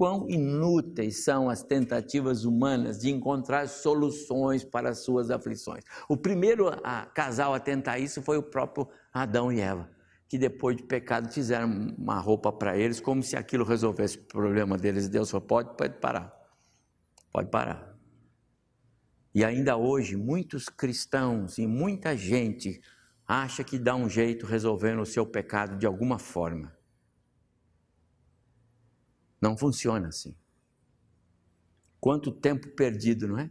quão 0.00 0.26
inúteis 0.30 1.24
são 1.24 1.50
as 1.50 1.62
tentativas 1.62 2.46
humanas 2.46 2.98
de 2.98 3.11
encontrar 3.11 3.68
soluções 3.68 4.64
para 4.64 4.88
as 4.88 5.00
suas 5.00 5.30
aflições. 5.30 5.85
O 6.09 6.16
primeiro 6.16 6.70
a, 6.83 7.04
casal 7.04 7.52
a 7.52 7.61
tentar 7.61 7.98
isso 7.98 8.22
foi 8.22 8.38
o 8.38 8.42
próprio 8.42 8.88
Adão 9.12 9.52
e 9.52 9.61
Eva, 9.61 9.90
que 10.31 10.38
depois 10.38 10.77
de 10.77 10.85
pecado 10.85 11.29
fizeram 11.29 11.69
uma 11.99 12.21
roupa 12.21 12.53
para 12.53 12.79
eles, 12.79 13.01
como 13.01 13.21
se 13.21 13.37
aquilo 13.37 13.64
resolvesse 13.64 14.16
o 14.16 14.23
problema 14.23 14.79
deles. 14.79 15.09
Deus 15.09 15.29
falou: 15.29 15.45
pode, 15.45 15.77
pode 15.77 15.99
parar, 15.99 16.33
pode 17.33 17.51
parar. 17.51 17.99
E 19.35 19.45
ainda 19.45 19.77
hoje, 19.77 20.16
muitos 20.16 20.69
cristãos 20.69 21.59
e 21.59 21.66
muita 21.66 22.16
gente 22.16 22.81
acha 23.27 23.64
que 23.64 23.77
dá 23.77 23.97
um 23.97 24.09
jeito 24.09 24.47
resolvendo 24.47 25.03
o 25.03 25.07
seu 25.07 25.27
pecado 25.27 25.77
de 25.77 25.85
alguma 25.85 26.16
forma. 26.16 26.73
Não 29.43 29.59
funciona 29.59 30.09
assim. 30.09 30.37
Quanto 31.99 32.31
tempo 32.31 32.69
perdido, 32.69 33.27
não 33.27 33.38
é? 33.38 33.51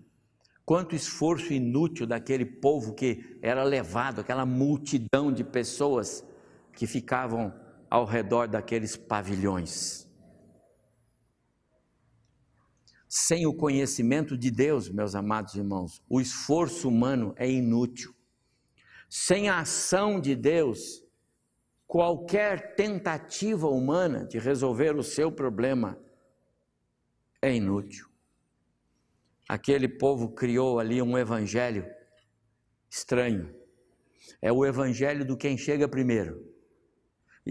Quanto 0.63 0.95
esforço 0.95 1.51
inútil 1.51 2.07
daquele 2.07 2.45
povo 2.45 2.93
que 2.93 3.37
era 3.41 3.63
levado, 3.63 4.21
aquela 4.21 4.45
multidão 4.45 5.29
de 5.29 5.43
pessoas 5.43 6.23
que 6.79 6.87
ficavam 6.87 7.53
ao 7.89 8.05
redor 8.05 8.47
daqueles 8.47 8.95
pavilhões. 8.95 10.07
Sem 13.05 13.45
o 13.45 13.53
conhecimento 13.53 14.37
de 14.37 14.49
Deus, 14.49 14.87
meus 14.87 15.13
amados 15.13 15.55
irmãos, 15.55 16.01
o 16.07 16.21
esforço 16.21 16.87
humano 16.87 17.33
é 17.35 17.51
inútil. 17.51 18.15
Sem 19.09 19.49
a 19.49 19.59
ação 19.59 20.21
de 20.21 20.37
Deus, 20.37 21.03
qualquer 21.85 22.75
tentativa 22.75 23.67
humana 23.67 24.25
de 24.25 24.39
resolver 24.39 24.95
o 24.95 25.03
seu 25.03 25.29
problema 25.29 26.01
é 27.41 27.53
inútil. 27.53 28.07
Aquele 29.49 29.89
povo 29.89 30.29
criou 30.29 30.79
ali 30.79 31.01
um 31.01 31.17
evangelho 31.17 31.85
estranho. 32.89 33.53
É 34.41 34.49
o 34.49 34.65
evangelho 34.65 35.25
do 35.25 35.35
quem 35.35 35.57
chega 35.57 35.85
primeiro. 35.85 36.48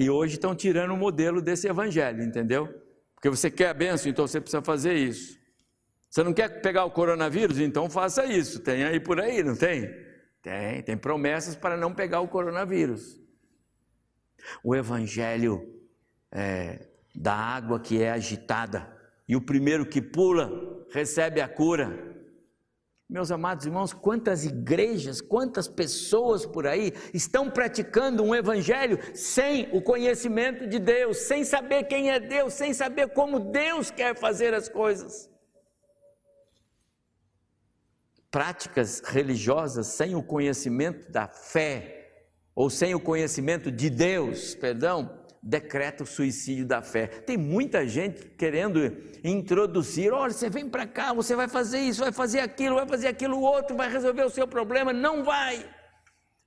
E 0.00 0.08
hoje 0.08 0.34
estão 0.34 0.54
tirando 0.54 0.92
o 0.92 0.96
modelo 0.96 1.42
desse 1.42 1.66
evangelho, 1.66 2.22
entendeu? 2.22 2.72
Porque 3.16 3.28
você 3.28 3.50
quer 3.50 3.70
a 3.70 3.74
benção, 3.74 4.08
então 4.08 4.28
você 4.28 4.40
precisa 4.40 4.62
fazer 4.62 4.94
isso. 4.94 5.36
Você 6.08 6.22
não 6.22 6.32
quer 6.32 6.62
pegar 6.62 6.84
o 6.84 6.90
coronavírus? 6.92 7.58
Então 7.58 7.90
faça 7.90 8.24
isso. 8.24 8.60
Tem 8.60 8.84
aí 8.84 9.00
por 9.00 9.20
aí, 9.20 9.42
não 9.42 9.56
tem? 9.56 9.92
Tem, 10.40 10.82
tem 10.84 10.96
promessas 10.96 11.56
para 11.56 11.76
não 11.76 11.92
pegar 11.92 12.20
o 12.20 12.28
coronavírus. 12.28 13.20
O 14.62 14.72
evangelho 14.72 15.68
é, 16.30 16.86
da 17.12 17.34
água 17.34 17.80
que 17.80 18.00
é 18.00 18.12
agitada 18.12 18.88
e 19.28 19.34
o 19.34 19.40
primeiro 19.40 19.84
que 19.84 20.00
pula 20.00 20.48
recebe 20.92 21.40
a 21.40 21.48
cura. 21.48 22.07
Meus 23.08 23.30
amados 23.30 23.64
irmãos, 23.64 23.94
quantas 23.94 24.44
igrejas, 24.44 25.22
quantas 25.22 25.66
pessoas 25.66 26.44
por 26.44 26.66
aí 26.66 26.92
estão 27.14 27.50
praticando 27.50 28.22
um 28.22 28.34
evangelho 28.34 28.98
sem 29.14 29.74
o 29.74 29.80
conhecimento 29.80 30.66
de 30.66 30.78
Deus, 30.78 31.16
sem 31.20 31.42
saber 31.42 31.84
quem 31.84 32.10
é 32.10 32.20
Deus, 32.20 32.52
sem 32.52 32.74
saber 32.74 33.08
como 33.14 33.40
Deus 33.40 33.90
quer 33.90 34.14
fazer 34.14 34.52
as 34.52 34.68
coisas. 34.68 35.30
Práticas 38.30 39.00
religiosas 39.00 39.86
sem 39.86 40.14
o 40.14 40.22
conhecimento 40.22 41.10
da 41.10 41.26
fé, 41.26 41.98
ou 42.54 42.68
sem 42.68 42.94
o 42.94 43.00
conhecimento 43.00 43.72
de 43.72 43.88
Deus, 43.88 44.54
perdão, 44.54 45.17
decreta 45.42 46.02
o 46.02 46.06
suicídio 46.06 46.66
da 46.66 46.82
fé. 46.82 47.06
Tem 47.06 47.36
muita 47.36 47.86
gente 47.86 48.26
querendo 48.30 48.96
introduzir: 49.22 50.12
olha, 50.12 50.32
você 50.32 50.50
vem 50.50 50.68
para 50.68 50.86
cá, 50.86 51.12
você 51.12 51.34
vai 51.34 51.48
fazer 51.48 51.78
isso, 51.78 52.00
vai 52.00 52.12
fazer 52.12 52.40
aquilo, 52.40 52.76
vai 52.76 52.86
fazer 52.86 53.08
aquilo 53.08 53.40
outro, 53.40 53.76
vai 53.76 53.90
resolver 53.90 54.24
o 54.24 54.30
seu 54.30 54.46
problema. 54.46 54.92
Não 54.92 55.24
vai. 55.24 55.64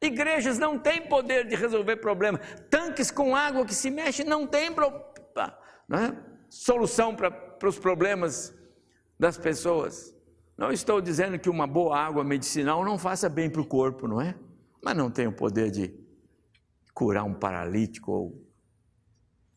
Igrejas 0.02 0.58
não 0.58 0.80
têm 0.80 1.02
poder 1.02 1.48
de 1.48 1.56
resolver 1.56 1.98
problema. 1.98 2.40
Tanques 2.70 3.12
com 3.12 3.36
água 3.36 3.66
que 3.66 3.76
se 3.76 3.92
mexe 3.92 4.24
não 4.24 4.48
tem 4.48 4.74
pro... 4.74 4.92
não 5.88 6.00
é? 6.00 6.32
solução 6.52 7.16
para 7.16 7.68
os 7.68 7.80
problemas 7.80 8.54
das 9.18 9.38
pessoas. 9.38 10.14
Não 10.58 10.72
estou 10.72 11.00
dizendo 11.00 11.40
que 11.40 11.50
uma 11.50 11.66
boa 11.66 11.98
água 11.98 12.24
medicinal 12.24 12.84
não 12.84 12.98
faça 12.98 13.30
bem 13.30 13.50
para 13.50 13.62
o 13.62 13.66
corpo, 13.66 14.08
não 14.08 14.20
é? 14.20 14.36
Mas 14.84 14.98
não 14.98 15.10
tem 15.10 15.28
o 15.28 15.32
poder 15.32 15.72
de 15.72 15.98
curar 16.94 17.24
um 17.24 17.34
paralítico 17.34 18.12
ou 18.12 18.51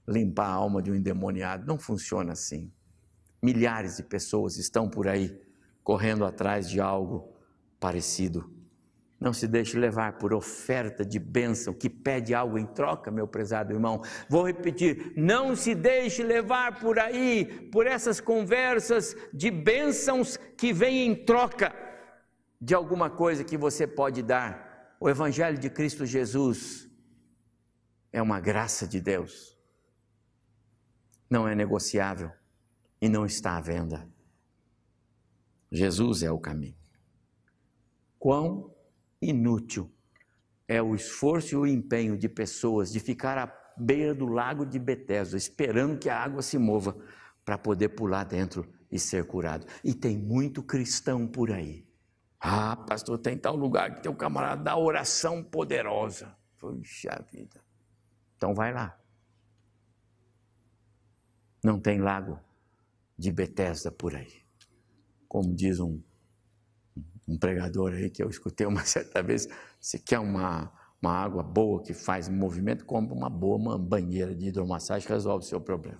limpar 0.07 0.47
a 0.47 0.53
alma 0.53 0.83
de 0.83 0.91
um 0.91 0.95
endemoniado. 0.95 1.67
Não 1.67 1.79
funciona 1.79 2.33
assim. 2.33 2.73
Milhares 3.43 3.97
de 3.97 4.03
pessoas 4.03 4.57
estão 4.57 4.89
por 4.89 5.09
aí 5.09 5.39
correndo 5.83 6.25
atrás 6.25 6.69
de 6.69 6.81
algo 6.81 7.33
parecido. 7.79 8.51
Não 9.21 9.33
se 9.33 9.47
deixe 9.47 9.79
levar 9.79 10.19
por 10.19 10.35
oferta 10.35 11.05
de 11.05 11.19
bênção 11.19 11.73
que 11.73 11.89
pede 11.89 12.35
algo 12.35 12.59
em 12.59 12.67
troca, 12.67 13.11
meu 13.11 13.27
prezado 13.27 13.73
irmão. 13.73 14.03
Vou 14.29 14.47
repetir: 14.47 15.13
não 15.17 15.57
se 15.57 15.75
deixe 15.75 16.23
levar 16.23 16.81
por 16.81 16.99
aí, 16.99 17.69
por 17.71 17.87
essas 17.87 18.21
conversas 18.21 19.17
de 19.33 19.51
bênçãos 19.51 20.37
que 20.59 20.73
vêm 20.73 21.07
em 21.07 21.25
troca 21.25 21.75
de 22.61 22.75
alguma 22.75 23.09
coisa 23.09 23.45
que 23.45 23.57
você 23.57 23.87
pode 23.87 24.23
dar. 24.23 24.97
O 25.01 25.09
Evangelho 25.09 25.59
de 25.59 25.71
Cristo 25.71 26.05
Jesus 26.05 26.89
é 28.13 28.21
uma 28.21 28.41
graça 28.41 28.87
de 28.87 29.01
Deus 29.01 29.54
não 31.35 31.49
é 31.49 31.55
negociável 31.57 32.31
e 33.01 33.09
não 33.09 33.27
está 33.27 33.57
à 33.57 33.61
venda. 33.61 34.09
Jesus 35.69 36.23
é 36.23 36.31
o 36.31 36.39
caminho. 36.39 36.77
Quão 38.21 38.73
inútil 39.21 39.91
é 40.69 40.81
o 40.81 40.95
esforço 40.95 41.55
e 41.55 41.57
o 41.57 41.67
empenho 41.67 42.17
de 42.17 42.29
pessoas 42.29 42.93
de 42.93 43.01
ficar 43.01 43.37
à 43.37 43.53
beira 43.77 44.15
do 44.15 44.27
lago 44.27 44.65
de 44.65 44.79
Betesda, 44.79 45.37
esperando 45.37 45.99
que 45.99 46.09
a 46.09 46.17
água 46.17 46.41
se 46.41 46.57
mova 46.57 46.97
para 47.45 47.59
poder 47.59 47.89
pular 47.89 48.23
dentro 48.23 48.73
e 48.89 48.97
ser 48.97 49.27
curado. 49.27 49.67
E 49.83 49.93
tem 49.93 50.17
muito 50.17 50.63
cristão 50.63 51.27
por 51.27 51.51
aí. 51.51 51.85
Ah, 52.39 52.77
pastor, 52.77 53.19
tem 53.19 53.37
tal 53.37 53.57
lugar 53.57 53.93
que 53.93 54.03
tem 54.05 54.15
camarada 54.15 54.63
da 54.63 54.77
oração 54.77 55.43
poderosa. 55.43 56.33
Puxa 56.61 57.27
vida. 57.33 57.61
Então 58.37 58.55
vai 58.55 58.73
lá. 58.73 58.97
Não 61.65 61.81
tem 61.81 61.99
lago 61.99 62.39
de 63.19 63.33
Betesda 63.33 63.91
por 63.91 64.15
aí. 64.15 64.35
Como 65.27 65.55
diz 65.55 65.81
um, 65.81 65.99
um 67.27 67.39
pregador 67.39 67.95
aí 67.95 68.11
que 68.11 68.23
eu 68.23 68.29
escutei 68.29 68.67
uma 68.67 68.85
certa 68.85 69.23
vez, 69.23 69.49
se 69.81 69.99
quer 69.99 70.19
uma, 70.19 70.71
uma 71.01 71.13
água 71.13 71.43
boa 71.43 71.83
que 71.83 71.95
faz 71.95 72.29
movimento, 72.29 72.85
compra 72.85 73.15
uma 73.15 73.31
boa 73.31 73.57
uma 73.57 73.79
banheira 73.79 74.35
de 74.35 74.49
hidromassagem, 74.49 75.09
resolve 75.09 75.47
o 75.47 75.49
seu 75.49 75.59
problema. 75.59 75.99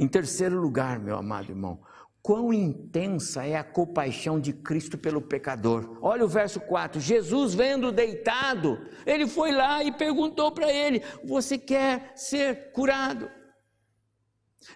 Em 0.00 0.08
terceiro 0.08 0.60
lugar, 0.60 0.98
meu 0.98 1.16
amado 1.16 1.52
irmão, 1.52 1.80
quão 2.20 2.52
intensa 2.52 3.46
é 3.46 3.54
a 3.54 3.62
compaixão 3.62 4.40
de 4.40 4.52
Cristo 4.52 4.98
pelo 4.98 5.22
pecador. 5.22 5.96
Olha 6.02 6.24
o 6.24 6.28
verso 6.28 6.58
4: 6.58 7.00
Jesus, 7.00 7.54
vendo 7.54 7.92
deitado, 7.92 8.84
ele 9.06 9.28
foi 9.28 9.52
lá 9.52 9.82
e 9.84 9.92
perguntou 9.92 10.50
para 10.50 10.72
ele: 10.72 11.02
Você 11.24 11.56
quer 11.56 12.12
ser 12.16 12.72
curado? 12.72 13.37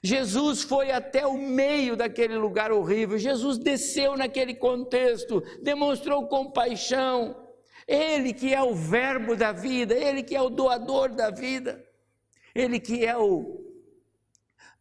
Jesus 0.03 0.63
foi 0.63 0.91
até 0.91 1.27
o 1.27 1.37
meio 1.37 1.97
daquele 1.97 2.37
lugar 2.37 2.71
horrível, 2.73 3.19
Jesus 3.19 3.59
desceu 3.59 4.17
naquele 4.17 4.55
contexto, 4.55 5.43
demonstrou 5.63 6.29
compaixão. 6.29 7.37
Ele 7.87 8.33
que 8.33 8.55
é 8.55 8.63
o 8.63 8.75
Verbo 8.75 9.35
da 9.35 9.53
vida, 9.53 9.95
Ele 9.95 10.23
que 10.23 10.37
é 10.37 10.41
o 10.41 10.49
doador 10.49 11.15
da 11.15 11.31
vida, 11.31 11.85
Ele 12.55 12.79
que 12.79 13.05
é 13.05 13.17
o. 13.17 13.61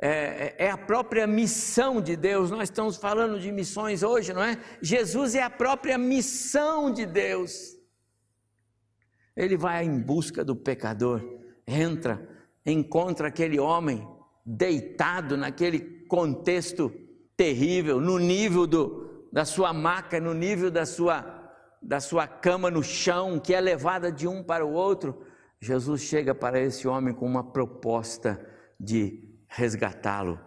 É, 0.04 0.56
é, 0.66 0.72
a 0.72 0.78
própria 0.78 1.28
missão 1.28 2.02
de 2.02 2.16
Deus, 2.16 2.50
nós 2.50 2.64
estamos 2.64 2.98
falando 2.98 3.40
de 3.40 3.52
missões 3.52 4.02
hoje, 4.02 4.34
não 4.34 4.44
é? 4.44 4.58
Jesus 4.82 5.36
é 5.36 5.44
a 5.44 5.50
própria 5.50 5.96
missão 5.96 6.92
de 6.92 7.06
Deus. 7.06 7.78
Ele 9.36 9.56
vai 9.56 9.86
em 9.86 10.00
busca 10.00 10.44
do 10.44 10.56
pecador, 10.56 11.22
entra, 11.68 12.28
encontra 12.66 13.28
aquele 13.28 13.60
homem 13.60 14.08
deitado 14.45 15.38
naquele 15.38 16.06
contexto 16.06 16.91
terrível, 17.36 17.99
no 17.99 18.17
nível 18.17 18.67
do, 18.67 19.27
da 19.32 19.45
sua 19.45 19.73
maca, 19.73 20.19
no 20.19 20.34
nível 20.34 20.69
da 20.69 20.86
sua, 20.86 21.51
da 21.82 21.99
sua 21.99 22.27
cama 22.27 22.69
no 22.69 22.84
chão, 22.84 23.39
que 23.39 23.54
é 23.54 23.62
levada 23.62 24.12
de 24.12 24.27
um 24.27 24.43
para 24.43 24.65
o 24.65 24.73
outro, 24.73 25.25
Jesus 25.60 26.01
chega 26.01 26.34
para 26.34 26.60
esse 26.60 26.88
homem 26.88 27.13
com 27.13 27.25
uma 27.25 27.51
proposta 27.51 28.43
de 28.80 29.30
resgatá-lo 29.47 30.39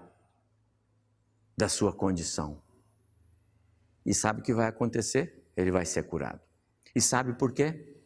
da 1.56 1.68
sua 1.68 1.92
condição. 1.92 2.62
E 4.04 4.12
sabe 4.12 4.40
o 4.40 4.42
que 4.42 4.52
vai 4.52 4.66
acontecer? 4.66 5.48
Ele 5.56 5.70
vai 5.70 5.86
ser 5.86 6.02
curado. 6.04 6.40
E 6.94 7.00
sabe 7.00 7.32
por 7.34 7.52
quê? 7.52 7.96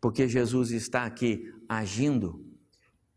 Porque 0.00 0.28
Jesus 0.28 0.70
está 0.70 1.04
aqui 1.04 1.52
agindo 1.68 2.44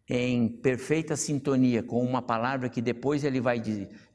em 0.09 0.47
perfeita 0.47 1.15
sintonia 1.15 1.83
com 1.83 2.03
uma 2.03 2.21
palavra 2.21 2.69
que 2.69 2.81
depois 2.81 3.23
ele 3.23 3.41
vai 3.41 3.61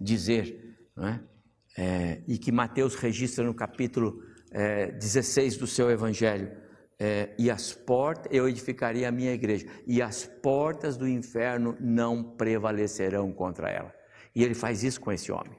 dizer, 0.00 0.76
é? 0.98 1.20
É, 1.76 2.22
e 2.28 2.36
que 2.36 2.52
Mateus 2.52 2.94
registra 2.94 3.44
no 3.44 3.54
capítulo 3.54 4.22
é, 4.50 4.92
16 4.92 5.56
do 5.56 5.66
seu 5.66 5.90
evangelho. 5.90 6.50
É, 6.98 7.34
e 7.38 7.50
as 7.50 7.72
portas, 7.72 8.30
eu 8.30 8.48
edificaria 8.48 9.08
a 9.08 9.12
minha 9.12 9.32
igreja, 9.32 9.66
e 9.86 10.00
as 10.00 10.24
portas 10.24 10.96
do 10.96 11.08
inferno 11.08 11.76
não 11.80 12.22
prevalecerão 12.22 13.32
contra 13.32 13.70
ela. 13.70 13.92
E 14.34 14.44
ele 14.44 14.54
faz 14.54 14.84
isso 14.84 15.00
com 15.00 15.10
esse 15.10 15.32
homem. 15.32 15.58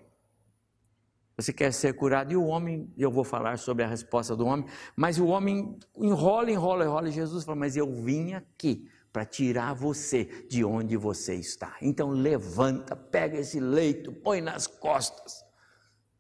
Você 1.36 1.52
quer 1.52 1.74
ser 1.74 1.94
curado? 1.94 2.32
E 2.32 2.38
o 2.38 2.46
homem, 2.46 2.94
eu 2.96 3.12
vou 3.12 3.24
falar 3.24 3.58
sobre 3.58 3.84
a 3.84 3.88
resposta 3.88 4.36
do 4.36 4.46
homem, 4.46 4.68
mas 4.96 5.20
o 5.20 5.26
homem 5.26 5.78
enrola, 5.98 6.52
enrola, 6.52 6.86
enrola. 6.86 7.10
E 7.10 7.12
Jesus 7.12 7.44
fala: 7.44 7.58
Mas 7.58 7.76
eu 7.76 7.92
vim 7.92 8.34
aqui 8.34 8.88
para 9.14 9.24
tirar 9.24 9.76
você 9.76 10.26
de 10.50 10.66
onde 10.66 10.98
você 10.98 11.36
está. 11.36 11.78
Então 11.80 12.10
levanta, 12.10 12.96
pega 12.96 13.38
esse 13.38 13.60
leito, 13.60 14.12
põe 14.12 14.42
nas 14.42 14.66
costas. 14.66 15.46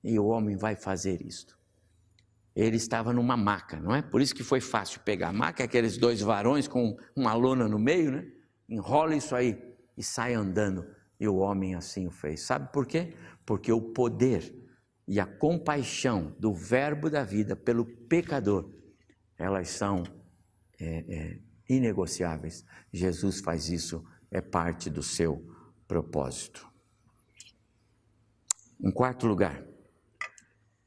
E 0.04 0.20
o 0.20 0.28
homem 0.28 0.56
vai 0.56 0.76
fazer 0.76 1.20
isto. 1.26 1.58
Ele 2.56 2.78
estava 2.78 3.12
numa 3.12 3.36
maca, 3.36 3.80
não 3.80 3.96
é? 3.96 4.04
Por 4.04 4.22
isso 4.22 4.36
que 4.36 4.44
foi 4.44 4.62
fácil 4.62 5.00
pegar 5.00 5.30
a 5.30 5.34
maca, 5.34 5.64
aqueles 5.64 5.98
dois 5.98 6.22
varões 6.22 6.68
com 6.68 6.96
uma 7.16 7.34
lona 7.34 7.68
no 7.68 7.80
meio, 7.80 8.12
né? 8.12 8.28
Enrola 8.70 9.16
isso 9.16 9.36
aí 9.36 9.60
e 9.98 10.04
sai 10.04 10.36
andando. 10.36 10.86
E 11.20 11.28
o 11.28 11.38
homem 11.38 11.74
assim 11.74 12.06
o 12.06 12.12
fez. 12.12 12.42
Sabe 12.42 12.72
por 12.72 12.86
quê? 12.86 13.16
Porque 13.44 13.72
o 13.72 13.82
poder 13.82 14.54
e 15.08 15.20
a 15.20 15.26
compaixão 15.26 16.36
do 16.38 16.54
Verbo 16.54 17.10
da 17.10 17.24
vida 17.24 17.56
pelo 17.56 17.86
pecador, 17.86 18.72
elas 19.36 19.70
são 19.70 20.04
é, 20.80 21.06
é, 21.10 21.40
inegociáveis. 21.68 22.66
Jesus 22.92 23.40
faz 23.40 23.70
isso, 23.70 24.04
é 24.32 24.42
parte 24.42 24.90
do 24.90 25.04
seu 25.04 25.46
propósito. 25.88 26.68
Em 28.82 28.92
quarto 28.92 29.28
lugar, 29.28 29.64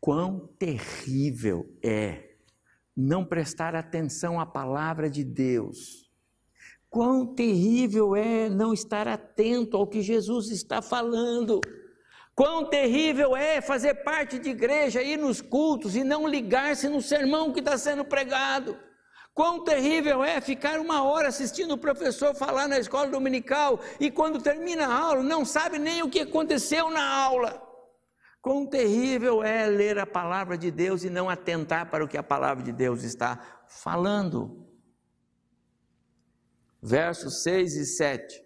quão 0.00 0.46
terrível 0.58 1.66
é 1.82 2.36
não 2.96 3.24
prestar 3.24 3.74
atenção 3.74 4.40
à 4.40 4.46
palavra 4.46 5.10
de 5.10 5.22
Deus. 5.22 6.10
Quão 6.88 7.34
terrível 7.34 8.16
é 8.16 8.48
não 8.48 8.72
estar 8.72 9.06
atento 9.06 9.76
ao 9.76 9.86
que 9.86 10.00
Jesus 10.00 10.50
está 10.50 10.80
falando. 10.80 11.60
Quão 12.34 12.68
terrível 12.68 13.36
é 13.36 13.60
fazer 13.60 13.96
parte 13.96 14.38
de 14.38 14.50
igreja, 14.50 15.02
ir 15.02 15.18
nos 15.18 15.42
cultos 15.42 15.94
e 15.94 16.02
não 16.02 16.26
ligar-se 16.26 16.88
no 16.88 17.02
sermão 17.02 17.52
que 17.52 17.60
está 17.60 17.76
sendo 17.76 18.04
pregado. 18.04 18.78
Quão 19.36 19.62
terrível 19.62 20.24
é 20.24 20.40
ficar 20.40 20.80
uma 20.80 21.04
hora 21.04 21.28
assistindo 21.28 21.72
o 21.72 21.78
professor 21.78 22.34
falar 22.34 22.66
na 22.66 22.78
escola 22.78 23.06
dominical 23.08 23.78
e 24.00 24.10
quando 24.10 24.40
termina 24.40 24.86
a 24.86 24.98
aula 24.98 25.22
não 25.22 25.44
sabe 25.44 25.78
nem 25.78 26.02
o 26.02 26.08
que 26.08 26.20
aconteceu 26.20 26.88
na 26.88 27.06
aula. 27.06 27.62
Quão 28.40 28.66
terrível 28.66 29.42
é 29.42 29.66
ler 29.66 29.98
a 29.98 30.06
palavra 30.06 30.56
de 30.56 30.70
Deus 30.70 31.04
e 31.04 31.10
não 31.10 31.28
atentar 31.28 31.90
para 31.90 32.02
o 32.02 32.08
que 32.08 32.16
a 32.16 32.22
palavra 32.22 32.64
de 32.64 32.72
Deus 32.72 33.02
está 33.02 33.38
falando. 33.68 34.66
Versos 36.80 37.42
6 37.42 37.76
e 37.76 37.84
7. 37.84 38.42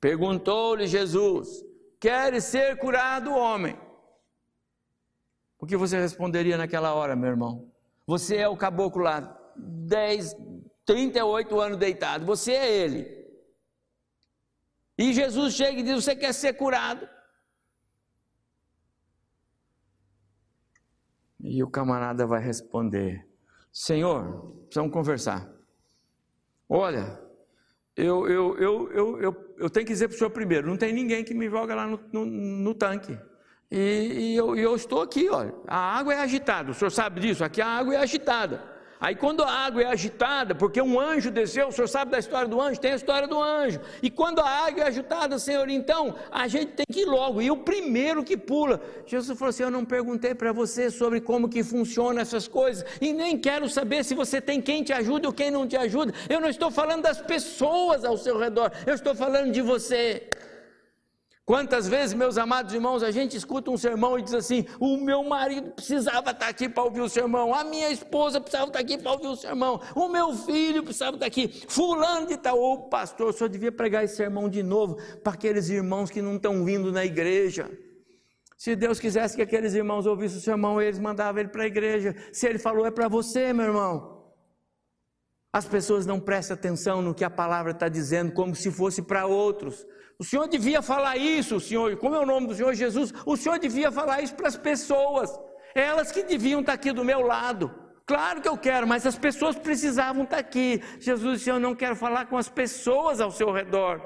Perguntou-lhe 0.00 0.86
Jesus: 0.86 1.62
Queres 2.00 2.44
ser 2.44 2.78
curado, 2.78 3.30
homem? 3.30 3.78
O 5.58 5.66
que 5.66 5.76
você 5.76 6.00
responderia 6.00 6.56
naquela 6.56 6.94
hora, 6.94 7.14
meu 7.14 7.28
irmão? 7.28 7.70
Você 8.06 8.36
é 8.36 8.48
o 8.48 8.56
caboclo 8.56 9.02
lá, 9.02 9.36
10, 9.60 10.34
38 10.84 11.60
anos 11.60 11.78
deitado, 11.78 12.26
você 12.26 12.52
é 12.52 12.76
ele. 12.76 13.20
E 14.98 15.12
Jesus 15.12 15.54
chega 15.54 15.80
e 15.80 15.82
diz: 15.82 16.04
Você 16.04 16.14
quer 16.14 16.32
ser 16.32 16.54
curado? 16.54 17.08
E 21.42 21.62
o 21.62 21.70
camarada 21.70 22.26
vai 22.26 22.42
responder: 22.42 23.26
Senhor, 23.72 24.56
precisamos 24.64 24.92
conversar. 24.92 25.50
Olha, 26.68 27.20
eu, 27.96 28.28
eu, 28.28 28.58
eu, 28.58 28.92
eu, 28.92 29.20
eu, 29.20 29.54
eu 29.58 29.70
tenho 29.70 29.86
que 29.86 29.92
dizer 29.92 30.08
para 30.08 30.14
o 30.14 30.18
senhor 30.18 30.30
primeiro: 30.30 30.66
não 30.66 30.76
tem 30.76 30.92
ninguém 30.92 31.24
que 31.24 31.34
me 31.34 31.48
joga 31.48 31.74
lá 31.74 31.86
no, 31.86 32.00
no, 32.12 32.26
no 32.26 32.74
tanque. 32.74 33.18
E, 33.70 34.32
e 34.32 34.36
eu, 34.36 34.56
eu, 34.56 34.74
estou 34.74 35.00
aqui, 35.00 35.28
olha. 35.28 35.54
A 35.66 35.98
água 35.98 36.14
é 36.14 36.18
agitada, 36.18 36.72
o 36.72 36.74
senhor 36.74 36.90
sabe 36.90 37.20
disso? 37.20 37.44
Aqui 37.44 37.60
a 37.60 37.66
água 37.66 37.94
é 37.94 37.98
agitada. 37.98 38.69
Aí 39.00 39.16
quando 39.16 39.42
a 39.42 39.50
água 39.50 39.82
é 39.82 39.86
agitada, 39.86 40.54
porque 40.54 40.80
um 40.82 41.00
anjo 41.00 41.30
desceu, 41.30 41.68
o 41.68 41.72
senhor 41.72 41.88
sabe 41.88 42.10
da 42.10 42.18
história 42.18 42.46
do 42.46 42.60
anjo? 42.60 42.78
Tem 42.78 42.92
a 42.92 42.96
história 42.96 43.26
do 43.26 43.42
anjo. 43.42 43.80
E 44.02 44.10
quando 44.10 44.40
a 44.40 44.48
água 44.48 44.84
é 44.84 44.88
agitada, 44.88 45.38
Senhor, 45.38 45.70
então 45.70 46.14
a 46.30 46.46
gente 46.46 46.72
tem 46.72 46.84
que 46.92 47.00
ir 47.00 47.06
logo. 47.06 47.40
E 47.40 47.50
o 47.50 47.56
primeiro 47.56 48.22
que 48.22 48.36
pula, 48.36 48.78
Jesus 49.06 49.38
falou 49.38 49.48
assim: 49.48 49.62
Eu 49.62 49.70
não 49.70 49.86
perguntei 49.86 50.34
para 50.34 50.52
você 50.52 50.90
sobre 50.90 51.18
como 51.18 51.48
que 51.48 51.64
funciona 51.64 52.20
essas 52.20 52.46
coisas, 52.46 52.84
e 53.00 53.12
nem 53.14 53.38
quero 53.38 53.70
saber 53.70 54.04
se 54.04 54.14
você 54.14 54.38
tem 54.38 54.60
quem 54.60 54.82
te 54.82 54.92
ajuda 54.92 55.28
ou 55.28 55.32
quem 55.32 55.50
não 55.50 55.66
te 55.66 55.78
ajuda. 55.78 56.12
Eu 56.28 56.38
não 56.38 56.50
estou 56.50 56.70
falando 56.70 57.02
das 57.02 57.22
pessoas 57.22 58.04
ao 58.04 58.18
seu 58.18 58.38
redor, 58.38 58.70
eu 58.86 58.94
estou 58.94 59.14
falando 59.14 59.50
de 59.50 59.62
você. 59.62 60.28
Quantas 61.50 61.88
vezes, 61.88 62.14
meus 62.14 62.38
amados 62.38 62.72
irmãos, 62.72 63.02
a 63.02 63.10
gente 63.10 63.36
escuta 63.36 63.72
um 63.72 63.76
sermão 63.76 64.16
e 64.16 64.22
diz 64.22 64.34
assim: 64.34 64.64
o 64.78 64.96
meu 64.96 65.24
marido 65.24 65.72
precisava 65.72 66.30
estar 66.30 66.46
aqui 66.46 66.68
para 66.68 66.84
ouvir 66.84 67.00
o 67.00 67.08
sermão, 67.08 67.52
a 67.52 67.64
minha 67.64 67.90
esposa 67.90 68.40
precisava 68.40 68.68
estar 68.68 68.78
aqui 68.78 68.96
para 68.96 69.10
ouvir 69.10 69.26
o 69.26 69.34
sermão, 69.34 69.80
o 69.96 70.08
meu 70.08 70.32
filho 70.32 70.84
precisava 70.84 71.16
estar 71.16 71.26
aqui, 71.26 71.48
fulano 71.66 72.28
de 72.28 72.36
tal, 72.36 72.56
ô 72.56 72.88
pastor, 72.88 73.30
o 73.30 73.32
senhor 73.32 73.50
devia 73.50 73.72
pregar 73.72 74.04
esse 74.04 74.14
sermão 74.14 74.48
de 74.48 74.62
novo 74.62 74.98
para 75.24 75.32
aqueles 75.32 75.68
irmãos 75.68 76.08
que 76.08 76.22
não 76.22 76.36
estão 76.36 76.64
vindo 76.64 76.92
na 76.92 77.04
igreja. 77.04 77.68
Se 78.56 78.76
Deus 78.76 79.00
quisesse 79.00 79.34
que 79.34 79.42
aqueles 79.42 79.74
irmãos 79.74 80.06
ouvissem 80.06 80.38
o 80.38 80.40
sermão, 80.40 80.80
eles 80.80 81.00
mandavam 81.00 81.40
ele 81.40 81.48
para 81.48 81.64
a 81.64 81.66
igreja. 81.66 82.14
Se 82.32 82.46
ele 82.46 82.60
falou, 82.60 82.86
é 82.86 82.92
para 82.92 83.08
você, 83.08 83.52
meu 83.52 83.66
irmão. 83.66 84.22
As 85.52 85.66
pessoas 85.66 86.06
não 86.06 86.20
prestam 86.20 86.54
atenção 86.54 87.02
no 87.02 87.12
que 87.12 87.24
a 87.24 87.30
palavra 87.30 87.72
está 87.72 87.88
dizendo, 87.88 88.30
como 88.30 88.54
se 88.54 88.70
fosse 88.70 89.02
para 89.02 89.26
outros. 89.26 89.84
O 90.20 90.24
Senhor 90.24 90.46
devia 90.46 90.82
falar 90.82 91.16
isso, 91.16 91.56
o 91.56 91.60
Senhor, 91.60 91.96
como 91.96 92.14
é 92.14 92.20
o 92.20 92.26
nome 92.26 92.46
do 92.46 92.54
Senhor 92.54 92.74
Jesus? 92.74 93.10
O 93.24 93.38
Senhor 93.38 93.58
devia 93.58 93.90
falar 93.90 94.20
isso 94.20 94.34
para 94.34 94.48
as 94.48 94.56
pessoas, 94.56 95.30
elas 95.74 96.12
que 96.12 96.22
deviam 96.22 96.60
estar 96.60 96.74
aqui 96.74 96.92
do 96.92 97.02
meu 97.02 97.22
lado. 97.22 97.74
Claro 98.04 98.42
que 98.42 98.48
eu 98.48 98.58
quero, 98.58 98.86
mas 98.86 99.06
as 99.06 99.16
pessoas 99.16 99.56
precisavam 99.56 100.24
estar 100.24 100.36
aqui. 100.36 100.82
Jesus 100.98 101.38
disse: 101.38 101.48
Eu 101.48 101.58
não 101.58 101.74
quero 101.74 101.96
falar 101.96 102.26
com 102.26 102.36
as 102.36 102.50
pessoas 102.50 103.18
ao 103.18 103.30
seu 103.30 103.50
redor. 103.50 103.98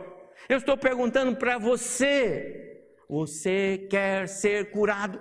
Eu 0.48 0.58
estou 0.58 0.76
perguntando 0.76 1.34
para 1.34 1.58
você: 1.58 2.84
você 3.08 3.88
quer 3.90 4.28
ser 4.28 4.70
curado? 4.70 5.18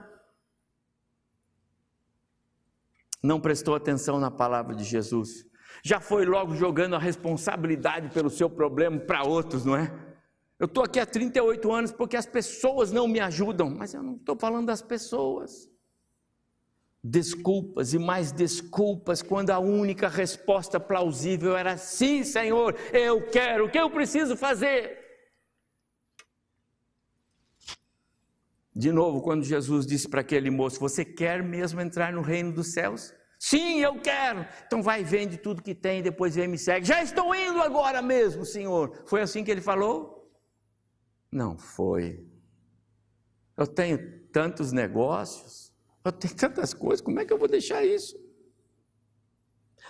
Não 3.24 3.42
prestou 3.42 3.74
atenção 3.74 4.20
na 4.20 4.30
palavra 4.30 4.76
de 4.76 4.84
Jesus. 4.84 5.44
Já 5.84 6.00
foi 6.00 6.24
logo 6.24 6.54
jogando 6.54 6.96
a 6.96 7.00
responsabilidade 7.00 8.10
pelo 8.10 8.30
seu 8.30 8.48
problema 8.48 9.00
para 9.00 9.24
outros, 9.24 9.66
não 9.66 9.76
é? 9.76 10.13
Eu 10.64 10.66
estou 10.66 10.86
aqui 10.86 10.98
há 10.98 11.06
38 11.06 11.74
anos 11.74 11.92
porque 11.92 12.16
as 12.16 12.26
pessoas 12.26 12.90
não 12.90 13.06
me 13.06 13.20
ajudam, 13.20 13.70
mas 13.70 13.94
eu 13.94 14.02
não 14.02 14.16
estou 14.16 14.34
falando 14.38 14.68
das 14.68 14.82
pessoas. 14.82 15.70
Desculpas 17.04 17.94
e 17.94 18.00
mais 18.00 18.32
desculpas, 18.32 19.22
quando 19.22 19.50
a 19.50 19.60
única 19.60 20.08
resposta 20.08 20.80
plausível 20.80 21.58
era: 21.58 21.76
sim, 21.76 22.24
Senhor, 22.24 22.78
eu 22.94 23.30
quero, 23.30 23.66
o 23.66 23.70
que 23.70 23.78
eu 23.78 23.90
preciso 23.90 24.38
fazer? 24.38 25.00
De 28.74 28.90
novo, 28.90 29.22
quando 29.22 29.44
Jesus 29.44 29.86
disse 29.86 30.08
para 30.08 30.22
aquele 30.22 30.50
moço: 30.50 30.80
Você 30.80 31.04
quer 31.04 31.44
mesmo 31.44 31.82
entrar 31.82 32.14
no 32.14 32.22
reino 32.22 32.54
dos 32.54 32.72
céus? 32.72 33.14
Sim, 33.38 33.82
eu 33.82 34.00
quero. 34.00 34.48
Então 34.66 34.82
vai, 34.82 35.04
vende 35.04 35.36
tudo 35.36 35.62
que 35.62 35.76
tem, 35.76 36.02
depois 36.02 36.36
vem 36.36 36.48
me 36.48 36.58
segue. 36.58 36.88
Já 36.88 37.04
estou 37.04 37.36
indo 37.36 37.62
agora 37.62 38.02
mesmo, 38.02 38.46
Senhor. 38.46 39.04
Foi 39.06 39.20
assim 39.20 39.44
que 39.44 39.52
ele 39.52 39.60
falou? 39.60 40.23
Não 41.34 41.58
foi. 41.58 42.24
Eu 43.58 43.66
tenho 43.66 44.22
tantos 44.32 44.72
negócios, 44.72 45.74
eu 46.06 46.12
tenho 46.12 46.36
tantas 46.36 46.76
coisas, 46.76 47.02
como 47.02 47.20
é 47.20 47.26
que 47.26 47.34
eu 47.34 47.40
vou 47.40 47.48
deixar 47.48 47.84
isso? 47.84 48.16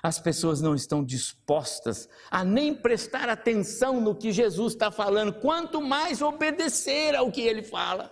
As 0.01 0.19
pessoas 0.19 0.61
não 0.61 0.73
estão 0.73 1.03
dispostas 1.03 2.07
a 2.31 2.45
nem 2.45 2.73
prestar 2.73 3.27
atenção 3.27 3.99
no 3.99 4.15
que 4.15 4.31
Jesus 4.31 4.73
está 4.73 4.89
falando, 4.89 5.33
quanto 5.41 5.81
mais 5.81 6.21
obedecer 6.21 7.13
ao 7.13 7.29
que 7.29 7.41
ele 7.41 7.61
fala. 7.61 8.09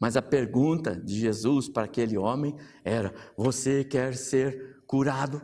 Mas 0.00 0.16
a 0.16 0.22
pergunta 0.22 0.96
de 0.96 1.18
Jesus 1.18 1.68
para 1.68 1.84
aquele 1.84 2.16
homem 2.16 2.56
era: 2.82 3.14
Você 3.36 3.84
quer 3.84 4.14
ser 4.16 4.82
curado? 4.86 5.42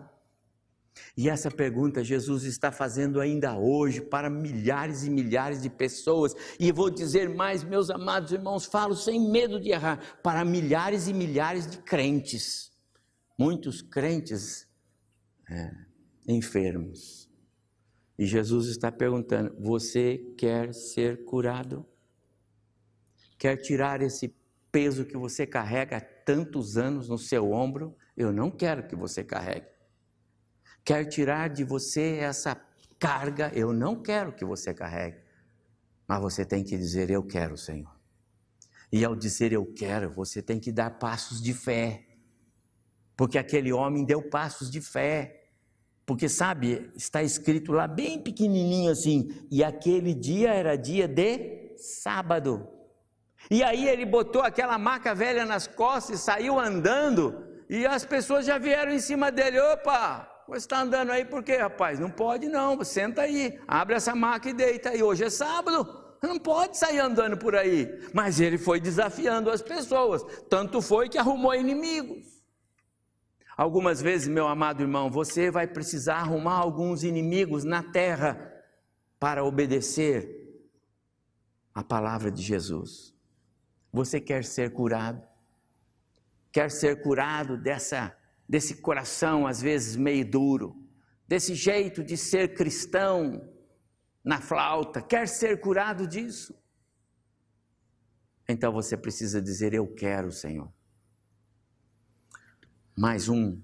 E 1.16 1.28
essa 1.28 1.50
pergunta 1.50 2.04
Jesus 2.04 2.44
está 2.44 2.70
fazendo 2.70 3.20
ainda 3.20 3.56
hoje 3.56 4.00
para 4.00 4.30
milhares 4.30 5.04
e 5.04 5.10
milhares 5.10 5.62
de 5.62 5.68
pessoas. 5.68 6.34
E 6.58 6.72
vou 6.72 6.90
dizer 6.90 7.28
mais, 7.28 7.62
meus 7.62 7.90
amados 7.90 8.32
irmãos, 8.32 8.64
falo 8.64 8.94
sem 8.94 9.20
medo 9.30 9.60
de 9.60 9.70
errar, 9.70 10.20
para 10.22 10.44
milhares 10.44 11.08
e 11.08 11.12
milhares 11.12 11.66
de 11.66 11.78
crentes. 11.78 12.72
Muitos 13.38 13.82
crentes 13.82 14.68
é, 15.50 15.70
enfermos. 16.28 17.30
E 18.18 18.26
Jesus 18.26 18.68
está 18.68 18.90
perguntando: 18.90 19.54
Você 19.60 20.18
quer 20.36 20.72
ser 20.72 21.24
curado? 21.24 21.86
Quer 23.38 23.56
tirar 23.56 24.00
esse 24.00 24.34
peso 24.70 25.04
que 25.04 25.16
você 25.16 25.46
carrega 25.46 25.96
há 25.96 26.00
tantos 26.00 26.76
anos 26.76 27.08
no 27.08 27.18
seu 27.18 27.50
ombro? 27.50 27.96
Eu 28.16 28.32
não 28.32 28.50
quero 28.50 28.86
que 28.86 28.94
você 28.94 29.24
carregue 29.24 29.71
quer 30.84 31.04
tirar 31.06 31.48
de 31.48 31.64
você 31.64 32.18
essa 32.20 32.60
carga, 32.98 33.50
eu 33.54 33.72
não 33.72 34.00
quero 34.00 34.32
que 34.32 34.44
você 34.44 34.72
carregue. 34.72 35.18
Mas 36.06 36.20
você 36.20 36.44
tem 36.44 36.62
que 36.62 36.76
dizer: 36.76 37.10
Eu 37.10 37.22
quero, 37.22 37.56
Senhor. 37.56 38.02
E 38.92 39.04
ao 39.04 39.16
dizer 39.16 39.52
eu 39.52 39.64
quero, 39.64 40.10
você 40.10 40.42
tem 40.42 40.60
que 40.60 40.70
dar 40.70 40.90
passos 40.98 41.40
de 41.40 41.54
fé. 41.54 42.04
Porque 43.16 43.38
aquele 43.38 43.72
homem 43.72 44.04
deu 44.04 44.28
passos 44.28 44.70
de 44.70 44.82
fé. 44.82 45.48
Porque 46.04 46.28
sabe, 46.28 46.90
está 46.94 47.22
escrito 47.22 47.72
lá 47.72 47.86
bem 47.86 48.20
pequenininho 48.20 48.90
assim, 48.90 49.46
e 49.50 49.62
aquele 49.62 50.12
dia 50.12 50.52
era 50.52 50.76
dia 50.76 51.08
de 51.08 51.74
sábado. 51.78 52.68
E 53.50 53.62
aí 53.62 53.88
ele 53.88 54.04
botou 54.04 54.42
aquela 54.42 54.76
maca 54.76 55.14
velha 55.14 55.46
nas 55.46 55.66
costas 55.66 56.20
e 56.20 56.22
saiu 56.22 56.58
andando, 56.58 57.46
e 57.70 57.86
as 57.86 58.04
pessoas 58.04 58.44
já 58.44 58.58
vieram 58.58 58.92
em 58.92 58.98
cima 58.98 59.30
dele: 59.30 59.58
opa, 59.60 60.28
você 60.52 60.66
está 60.66 60.82
andando 60.82 61.10
aí 61.10 61.24
por 61.24 61.42
quê, 61.42 61.56
rapaz? 61.56 61.98
Não 61.98 62.10
pode 62.10 62.46
não, 62.46 62.82
senta 62.84 63.22
aí, 63.22 63.58
abre 63.66 63.94
essa 63.94 64.14
maca 64.14 64.50
e 64.50 64.52
deita 64.52 64.90
aí. 64.90 65.02
Hoje 65.02 65.24
é 65.24 65.30
sábado, 65.30 66.16
não 66.22 66.38
pode 66.38 66.76
sair 66.76 66.98
andando 66.98 67.38
por 67.38 67.56
aí. 67.56 67.88
Mas 68.12 68.38
ele 68.38 68.58
foi 68.58 68.78
desafiando 68.78 69.50
as 69.50 69.62
pessoas, 69.62 70.22
tanto 70.50 70.82
foi 70.82 71.08
que 71.08 71.16
arrumou 71.16 71.54
inimigos. 71.54 72.42
Algumas 73.56 74.02
vezes, 74.02 74.28
meu 74.28 74.46
amado 74.46 74.82
irmão, 74.82 75.10
você 75.10 75.50
vai 75.50 75.66
precisar 75.66 76.16
arrumar 76.16 76.56
alguns 76.56 77.02
inimigos 77.02 77.64
na 77.64 77.82
terra 77.82 78.52
para 79.18 79.44
obedecer 79.44 80.38
a 81.74 81.82
palavra 81.82 82.30
de 82.30 82.42
Jesus. 82.42 83.14
Você 83.90 84.20
quer 84.20 84.44
ser 84.44 84.72
curado? 84.72 85.22
Quer 86.50 86.70
ser 86.70 87.02
curado 87.02 87.56
dessa 87.56 88.14
desse 88.52 88.82
coração 88.82 89.46
às 89.46 89.62
vezes 89.62 89.96
meio 89.96 90.30
duro, 90.30 90.76
desse 91.26 91.54
jeito 91.54 92.04
de 92.04 92.18
ser 92.18 92.52
cristão 92.52 93.50
na 94.22 94.42
flauta, 94.42 95.00
quer 95.00 95.26
ser 95.26 95.58
curado 95.58 96.06
disso? 96.06 96.54
Então 98.46 98.70
você 98.70 98.94
precisa 98.94 99.40
dizer: 99.40 99.72
Eu 99.72 99.86
quero, 99.94 100.30
Senhor. 100.30 100.70
Mais 102.94 103.26
um. 103.30 103.58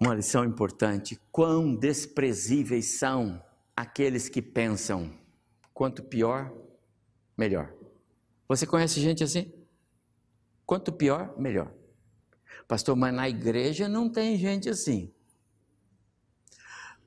Uma 0.00 0.14
lição 0.14 0.42
importante: 0.42 1.20
quão 1.30 1.76
desprezíveis 1.76 2.98
são 2.98 3.44
aqueles 3.76 4.26
que 4.26 4.40
pensam, 4.40 5.14
quanto 5.74 6.02
pior, 6.02 6.50
melhor. 7.36 7.74
Você 8.48 8.66
conhece 8.66 9.02
gente 9.02 9.22
assim? 9.22 9.52
Quanto 10.64 10.90
pior, 10.90 11.38
melhor. 11.38 11.78
Pastor, 12.70 12.94
mas 12.94 13.12
na 13.12 13.28
igreja 13.28 13.88
não 13.88 14.08
tem 14.08 14.36
gente 14.36 14.68
assim. 14.68 15.12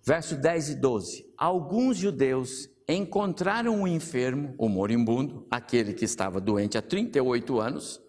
Verso 0.03 0.35
10 0.35 0.71
e 0.71 0.75
12. 0.75 1.33
Alguns 1.37 1.95
judeus 1.95 2.69
encontraram 2.85 3.73
um 3.73 3.87
enfermo, 3.87 4.53
o 4.57 4.67
moribundo, 4.67 5.47
aquele 5.49 5.93
que 5.93 6.03
estava 6.03 6.41
doente 6.41 6.77
há 6.77 6.81
38 6.81 7.61
anos, 7.61 8.01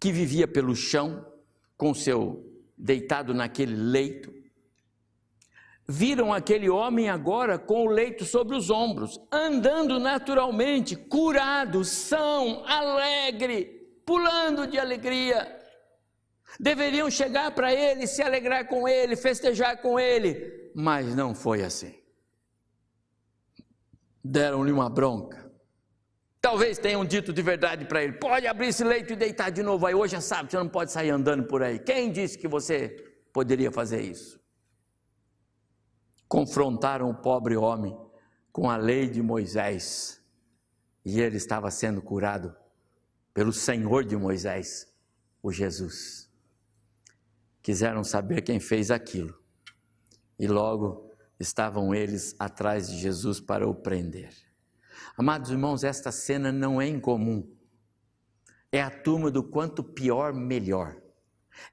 que 0.00 0.10
vivia 0.10 0.48
pelo 0.48 0.74
chão, 0.74 1.26
com 1.76 1.92
seu 1.92 2.50
deitado 2.74 3.34
naquele 3.34 3.76
leito. 3.76 4.32
Viram 5.86 6.32
aquele 6.32 6.70
homem 6.70 7.10
agora 7.10 7.58
com 7.58 7.84
o 7.84 7.90
leito 7.90 8.24
sobre 8.24 8.56
os 8.56 8.70
ombros, 8.70 9.20
andando 9.30 10.00
naturalmente, 10.00 10.96
curado, 10.96 11.84
são, 11.84 12.64
alegre, 12.64 14.00
pulando 14.06 14.66
de 14.66 14.78
alegria. 14.78 15.55
Deveriam 16.58 17.10
chegar 17.10 17.50
para 17.50 17.72
ele, 17.72 18.06
se 18.06 18.22
alegrar 18.22 18.66
com 18.66 18.88
ele, 18.88 19.16
festejar 19.16 19.80
com 19.82 19.98
ele, 19.98 20.70
mas 20.74 21.14
não 21.14 21.34
foi 21.34 21.62
assim. 21.62 21.94
Deram-lhe 24.24 24.72
uma 24.72 24.88
bronca. 24.88 25.44
Talvez 26.40 26.78
tenham 26.78 27.04
dito 27.04 27.32
de 27.32 27.42
verdade 27.42 27.84
para 27.84 28.02
ele: 28.02 28.14
pode 28.14 28.46
abrir 28.46 28.68
esse 28.68 28.84
leito 28.84 29.12
e 29.12 29.16
deitar 29.16 29.50
de 29.50 29.62
novo 29.62 29.86
aí. 29.86 29.94
Hoje 29.94 30.16
é 30.16 30.20
sábado, 30.20 30.50
você 30.50 30.56
não 30.56 30.68
pode 30.68 30.92
sair 30.92 31.10
andando 31.10 31.44
por 31.44 31.62
aí. 31.62 31.78
Quem 31.78 32.10
disse 32.10 32.38
que 32.38 32.48
você 32.48 32.88
poderia 33.32 33.70
fazer 33.70 34.00
isso? 34.00 34.40
Confrontaram 36.28 37.10
o 37.10 37.14
pobre 37.14 37.56
homem 37.56 37.96
com 38.50 38.70
a 38.70 38.76
lei 38.76 39.08
de 39.08 39.20
Moisés 39.20 40.22
e 41.04 41.20
ele 41.20 41.36
estava 41.36 41.70
sendo 41.70 42.00
curado 42.00 42.56
pelo 43.34 43.52
Senhor 43.52 44.04
de 44.04 44.16
Moisés, 44.16 44.92
o 45.42 45.52
Jesus 45.52 46.25
quiseram 47.66 48.04
saber 48.04 48.42
quem 48.42 48.60
fez 48.60 48.92
aquilo. 48.92 49.36
E 50.38 50.46
logo 50.46 51.10
estavam 51.36 51.92
eles 51.92 52.36
atrás 52.38 52.88
de 52.88 52.96
Jesus 52.96 53.40
para 53.40 53.68
o 53.68 53.74
prender. 53.74 54.32
Amados 55.18 55.50
irmãos, 55.50 55.82
esta 55.82 56.12
cena 56.12 56.52
não 56.52 56.80
é 56.80 56.86
incomum. 56.86 57.44
É 58.70 58.80
a 58.80 58.88
turma 58.88 59.32
do 59.32 59.42
quanto 59.42 59.82
pior, 59.82 60.32
melhor. 60.32 60.96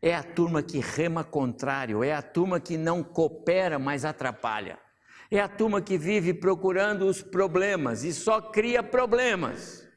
É 0.02 0.16
a 0.16 0.24
turma 0.24 0.64
que 0.64 0.80
rema 0.80 1.24
contrário, 1.24 2.04
é 2.04 2.12
a 2.12 2.24
turma 2.24 2.60
que 2.60 2.76
não 2.76 3.04
coopera, 3.04 3.78
mas 3.78 4.04
atrapalha. 4.04 4.80
É 5.30 5.40
a 5.40 5.48
turma 5.48 5.80
que 5.80 5.96
vive 5.96 6.34
procurando 6.34 7.06
os 7.06 7.22
problemas 7.22 8.04
e 8.04 8.12
só 8.12 8.42
cria 8.42 8.82
problemas. 8.82 9.88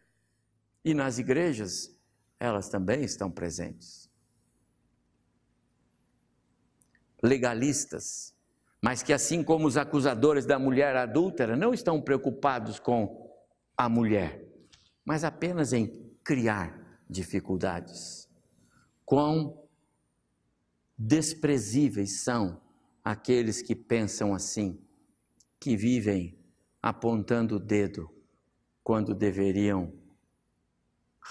E 0.85 0.93
nas 0.93 1.19
igrejas, 1.19 1.91
elas 2.39 2.69
também 2.69 3.03
estão 3.03 3.31
presentes. 3.31 4.06
Legalistas, 7.23 8.35
mas 8.83 9.03
que, 9.03 9.13
assim 9.13 9.43
como 9.43 9.67
os 9.67 9.77
acusadores 9.77 10.47
da 10.47 10.59
mulher 10.59 10.97
adúltera, 10.97 11.57
não 11.57 11.73
estão 11.73 12.01
preocupados 12.01 12.79
com 12.79 13.31
a 13.77 13.89
mulher, 13.89 14.47
mas 15.05 15.25
apenas 15.25 15.73
em 15.73 16.15
criar 16.23 17.03
dificuldades. 17.09 18.29
Quão 19.05 19.63
desprezíveis 20.99 22.21
são 22.21 22.61
aqueles 23.05 23.63
que 23.63 23.75
pensam 23.75 24.35
assim, 24.35 24.81
que 25.61 25.77
vivem 25.77 26.39
apontando 26.83 27.57
o 27.57 27.61
dedo 27.61 28.11
quando 28.83 29.15
deveriam 29.15 29.93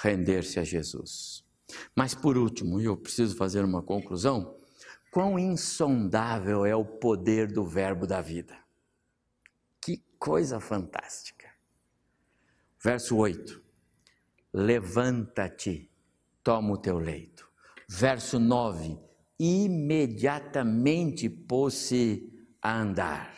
render-se 0.04 0.60
a 0.60 0.64
Jesus. 0.64 1.44
Mas 1.96 2.14
por 2.14 2.38
último, 2.38 2.80
e 2.80 2.86
eu 2.86 2.98
preciso 2.98 3.36
fazer 3.36 3.64
uma 3.64 3.82
conclusão, 3.82 4.58
Quão 5.16 5.40
insondável 5.40 6.66
é 6.66 6.76
o 6.76 6.84
poder 6.84 7.50
do 7.50 7.64
Verbo 7.64 8.06
da 8.06 8.20
vida. 8.20 8.54
Que 9.80 10.04
coisa 10.20 10.60
fantástica. 10.60 11.50
Verso 12.84 13.16
8: 13.16 13.64
Levanta-te, 14.52 15.90
toma 16.44 16.74
o 16.74 16.78
teu 16.78 16.98
leito. 16.98 17.50
Verso 17.88 18.38
9: 18.38 19.00
Imediatamente 19.40 21.30
pôs-se 21.30 22.46
a 22.62 22.78
andar. 22.78 23.34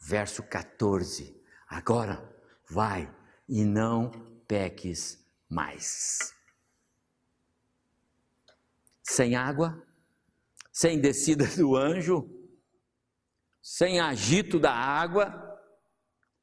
Verso 0.00 0.42
14: 0.42 1.40
Agora 1.68 2.36
vai 2.68 3.08
e 3.48 3.64
não 3.64 4.10
peques 4.48 5.24
mais. 5.48 6.34
Sem 9.04 9.36
água, 9.36 9.86
sem 10.72 10.98
descida 10.98 11.44
do 11.54 11.76
anjo, 11.76 12.26
sem 13.60 14.00
agito 14.00 14.58
da 14.58 14.72
água, 14.72 15.40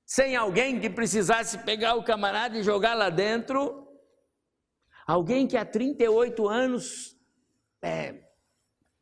sem 0.05 0.35
alguém 0.35 0.79
que 0.79 0.89
precisasse 0.89 1.57
pegar 1.65 1.95
o 1.95 2.03
camarada 2.03 2.57
e 2.57 2.63
jogar 2.63 2.93
lá 2.93 3.09
dentro, 3.09 3.87
alguém 5.05 5.47
que 5.47 5.57
há 5.57 5.65
38 5.65 6.47
anos 6.47 7.17
é, 7.81 8.23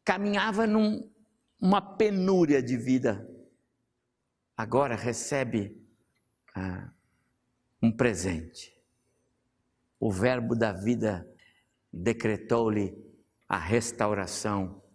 caminhava 0.03 0.65
numa 0.65 1.81
penúria 1.97 2.63
de 2.63 2.77
vida, 2.77 3.29
agora 4.55 4.95
recebe 4.95 5.85
ah, 6.55 6.89
um 7.81 7.91
presente. 7.91 8.73
O 9.99 10.11
Verbo 10.11 10.55
da 10.55 10.71
vida 10.71 11.29
decretou-lhe 11.91 12.95
a 13.47 13.57
restauração 13.57 14.86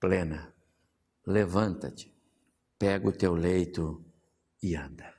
plena. 0.00 0.54
Levanta-te, 1.26 2.14
pega 2.78 3.08
o 3.08 3.12
teu 3.12 3.34
leito 3.34 4.04
e 4.62 4.76
anda. 4.76 5.12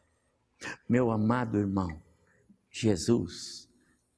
Meu 0.87 1.11
amado 1.11 1.57
irmão, 1.57 2.01
Jesus 2.71 3.69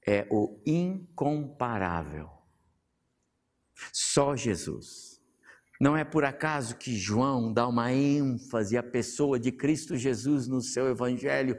é 0.06 0.28
o 0.30 0.62
incomparável. 0.66 2.30
Só 3.94 4.36
Jesus. 4.36 5.20
Não 5.80 5.96
é 5.96 6.04
por 6.04 6.26
acaso 6.26 6.76
que 6.76 6.96
João 6.96 7.54
dá 7.54 7.66
uma 7.68 7.94
ênfase 7.94 8.78
à 8.78 8.84
pessoa 8.84 9.40
de 9.40 9.52
Cristo 9.52 9.96
Jesus 9.96 10.48
no 10.48 10.62
seu 10.62 10.90
evangelho 10.90 11.58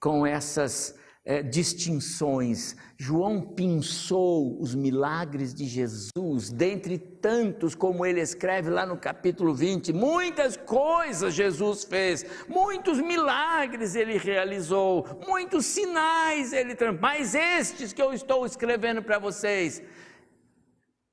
com 0.00 0.26
essas 0.26 0.97
é, 1.28 1.42
distinções. 1.42 2.74
João 2.96 3.42
pinçou 3.42 4.58
os 4.58 4.74
milagres 4.74 5.52
de 5.52 5.66
Jesus, 5.66 6.50
dentre 6.50 6.96
tantos 6.96 7.74
como 7.74 8.06
ele 8.06 8.18
escreve 8.18 8.70
lá 8.70 8.86
no 8.86 8.96
capítulo 8.96 9.54
20. 9.54 9.92
Muitas 9.92 10.56
coisas 10.56 11.34
Jesus 11.34 11.84
fez, 11.84 12.24
muitos 12.48 12.98
milagres 12.98 13.94
ele 13.94 14.16
realizou, 14.16 15.06
muitos 15.26 15.66
sinais 15.66 16.54
ele 16.54 16.74
mas 16.98 17.34
estes 17.34 17.92
que 17.92 18.00
eu 18.00 18.14
estou 18.14 18.46
escrevendo 18.46 19.02
para 19.02 19.18
vocês, 19.18 19.82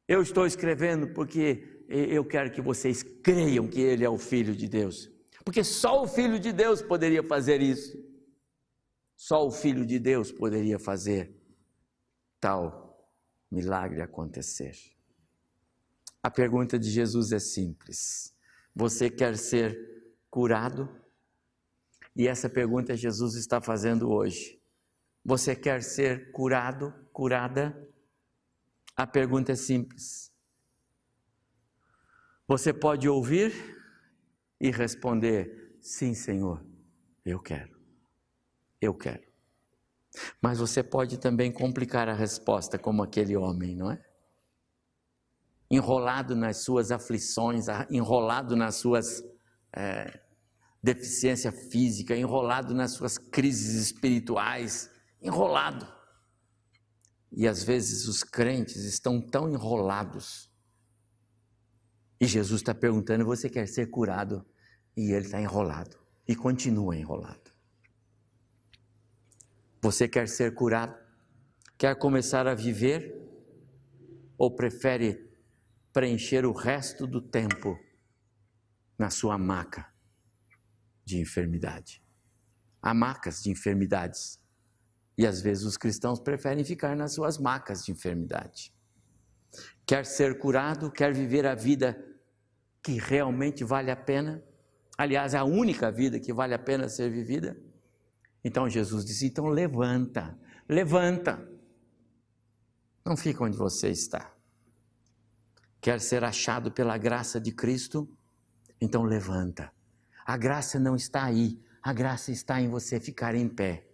eu 0.07 0.21
estou 0.21 0.45
escrevendo 0.45 1.07
porque 1.07 1.83
eu 1.89 2.23
quero 2.23 2.51
que 2.51 2.61
vocês 2.61 3.03
creiam 3.03 3.67
que 3.67 3.81
ele 3.81 4.05
é 4.05 4.09
o 4.09 4.17
Filho 4.17 4.55
de 4.55 4.69
Deus. 4.69 5.11
Porque 5.43 5.61
só 5.61 6.01
o 6.01 6.07
Filho 6.07 6.39
de 6.39 6.53
Deus 6.53 6.81
poderia 6.81 7.21
fazer 7.21 7.61
isso. 7.61 8.14
Só 9.15 9.45
o 9.45 9.51
Filho 9.51 9.85
de 9.85 9.97
Deus 9.99 10.31
poderia 10.31 10.77
fazer 10.77 11.33
tal 12.39 13.09
milagre 13.49 14.01
acontecer. 14.01 14.75
A 16.21 16.29
pergunta 16.29 16.77
de 16.77 16.89
Jesus 16.89 17.31
é 17.31 17.39
simples: 17.39 18.35
Você 18.75 19.09
quer 19.09 19.37
ser 19.37 20.13
curado? 20.29 20.89
E 22.15 22.27
essa 22.27 22.49
pergunta 22.49 22.95
Jesus 22.95 23.35
está 23.35 23.61
fazendo 23.61 24.09
hoje. 24.09 24.61
Você 25.23 25.55
quer 25.55 25.83
ser 25.83 26.31
curado, 26.31 26.93
curada? 27.11 27.75
A 28.95 29.05
pergunta 29.05 29.51
é 29.51 29.55
simples. 29.55 30.31
Você 32.47 32.73
pode 32.73 33.09
ouvir 33.09 33.53
e 34.59 34.71
responder: 34.71 35.77
Sim, 35.81 36.13
Senhor, 36.13 36.65
eu 37.25 37.39
quero. 37.39 37.74
Eu 38.85 38.93
quero. 38.93 39.23
Mas 40.41 40.59
você 40.59 40.81
pode 40.81 41.17
também 41.17 41.51
complicar 41.51 42.07
a 42.07 42.13
resposta, 42.13 42.77
como 42.77 43.03
aquele 43.03 43.35
homem, 43.35 43.75
não 43.75 43.91
é? 43.91 44.03
Enrolado 45.69 46.35
nas 46.35 46.63
suas 46.63 46.91
aflições, 46.91 47.65
enrolado 47.89 48.55
nas 48.55 48.75
suas 48.75 49.23
é, 49.75 50.21
deficiência 50.81 51.51
física, 51.51 52.15
enrolado 52.15 52.73
nas 52.73 52.91
suas 52.91 53.17
crises 53.17 53.75
espirituais, 53.81 54.89
enrolado. 55.21 55.91
E 57.31 57.47
às 57.47 57.63
vezes 57.63 58.07
os 58.07 58.23
crentes 58.23 58.83
estão 58.85 59.19
tão 59.19 59.49
enrolados. 59.49 60.49
E 62.21 62.27
Jesus 62.27 62.61
está 62.61 62.73
perguntando: 62.73 63.25
você 63.25 63.49
quer 63.49 63.67
ser 63.67 63.87
curado? 63.87 64.45
E 64.95 65.11
ele 65.11 65.25
está 65.25 65.41
enrolado 65.41 65.97
e 66.27 66.35
continua 66.35 66.95
enrolado. 66.95 67.54
Você 69.85 70.07
quer 70.07 70.27
ser 70.27 70.55
curado? 70.55 70.97
Quer 71.77 71.95
começar 71.95 72.47
a 72.47 72.55
viver? 72.55 73.21
Ou 74.35 74.49
prefere 74.49 75.29
preencher 75.93 76.43
o 76.43 76.51
resto 76.51 77.05
do 77.05 77.21
tempo 77.21 77.77
na 78.97 79.11
sua 79.11 79.37
maca 79.37 79.85
de 81.05 81.19
enfermidade? 81.19 82.03
Há 82.81 82.95
macas 82.95 83.43
de 83.43 83.51
enfermidades. 83.51 84.41
E 85.15 85.27
às 85.27 85.39
vezes 85.39 85.63
os 85.63 85.77
cristãos 85.77 86.19
preferem 86.19 86.65
ficar 86.65 86.95
nas 86.95 87.13
suas 87.13 87.37
macas 87.37 87.85
de 87.85 87.91
enfermidade. 87.91 88.73
Quer 89.85 90.03
ser 90.03 90.39
curado, 90.39 90.91
quer 90.91 91.13
viver 91.13 91.45
a 91.45 91.53
vida 91.53 91.95
que 92.83 92.97
realmente 92.97 93.63
vale 93.63 93.91
a 93.91 93.95
pena, 93.95 94.43
aliás, 94.97 95.35
a 95.35 95.43
única 95.43 95.91
vida 95.91 96.19
que 96.19 96.33
vale 96.33 96.55
a 96.55 96.59
pena 96.59 96.89
ser 96.89 97.11
vivida. 97.11 97.55
Então 98.45 98.69
Jesus 98.69 99.03
disse: 99.03 99.25
então 99.25 99.47
levanta, 99.47 100.37
levanta. 100.69 101.51
Não 103.03 103.17
fica 103.17 103.43
onde 103.43 103.57
você 103.57 103.89
está. 103.89 104.31
Quer 105.81 105.99
ser 105.99 106.23
achado 106.23 106.71
pela 106.71 106.95
graça 106.95 107.41
de 107.41 107.51
Cristo? 107.51 108.07
Então 108.79 109.01
levanta. 109.01 109.73
A 110.23 110.37
graça 110.37 110.79
não 110.79 110.95
está 110.95 111.23
aí, 111.23 111.59
a 111.81 111.91
graça 111.91 112.31
está 112.31 112.61
em 112.61 112.69
você 112.69 112.99
ficar 112.99 113.33
em 113.33 113.49
pé. 113.49 113.87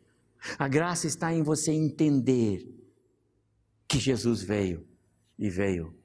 A 0.59 0.67
graça 0.67 1.07
está 1.07 1.33
em 1.33 1.43
você 1.43 1.71
entender 1.71 2.67
que 3.87 3.99
Jesus 3.99 4.41
veio 4.41 4.85
e 5.39 5.49
veio 5.49 5.97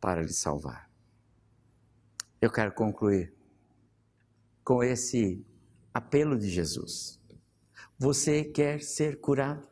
para 0.00 0.22
lhe 0.22 0.32
salvar. 0.32 0.90
Eu 2.40 2.50
quero 2.50 2.72
concluir 2.72 3.34
com 4.64 4.82
esse 4.82 5.44
apelo 5.96 6.38
de 6.38 6.50
Jesus. 6.50 7.18
Você 7.98 8.44
quer 8.44 8.82
ser 8.82 9.18
curado? 9.18 9.66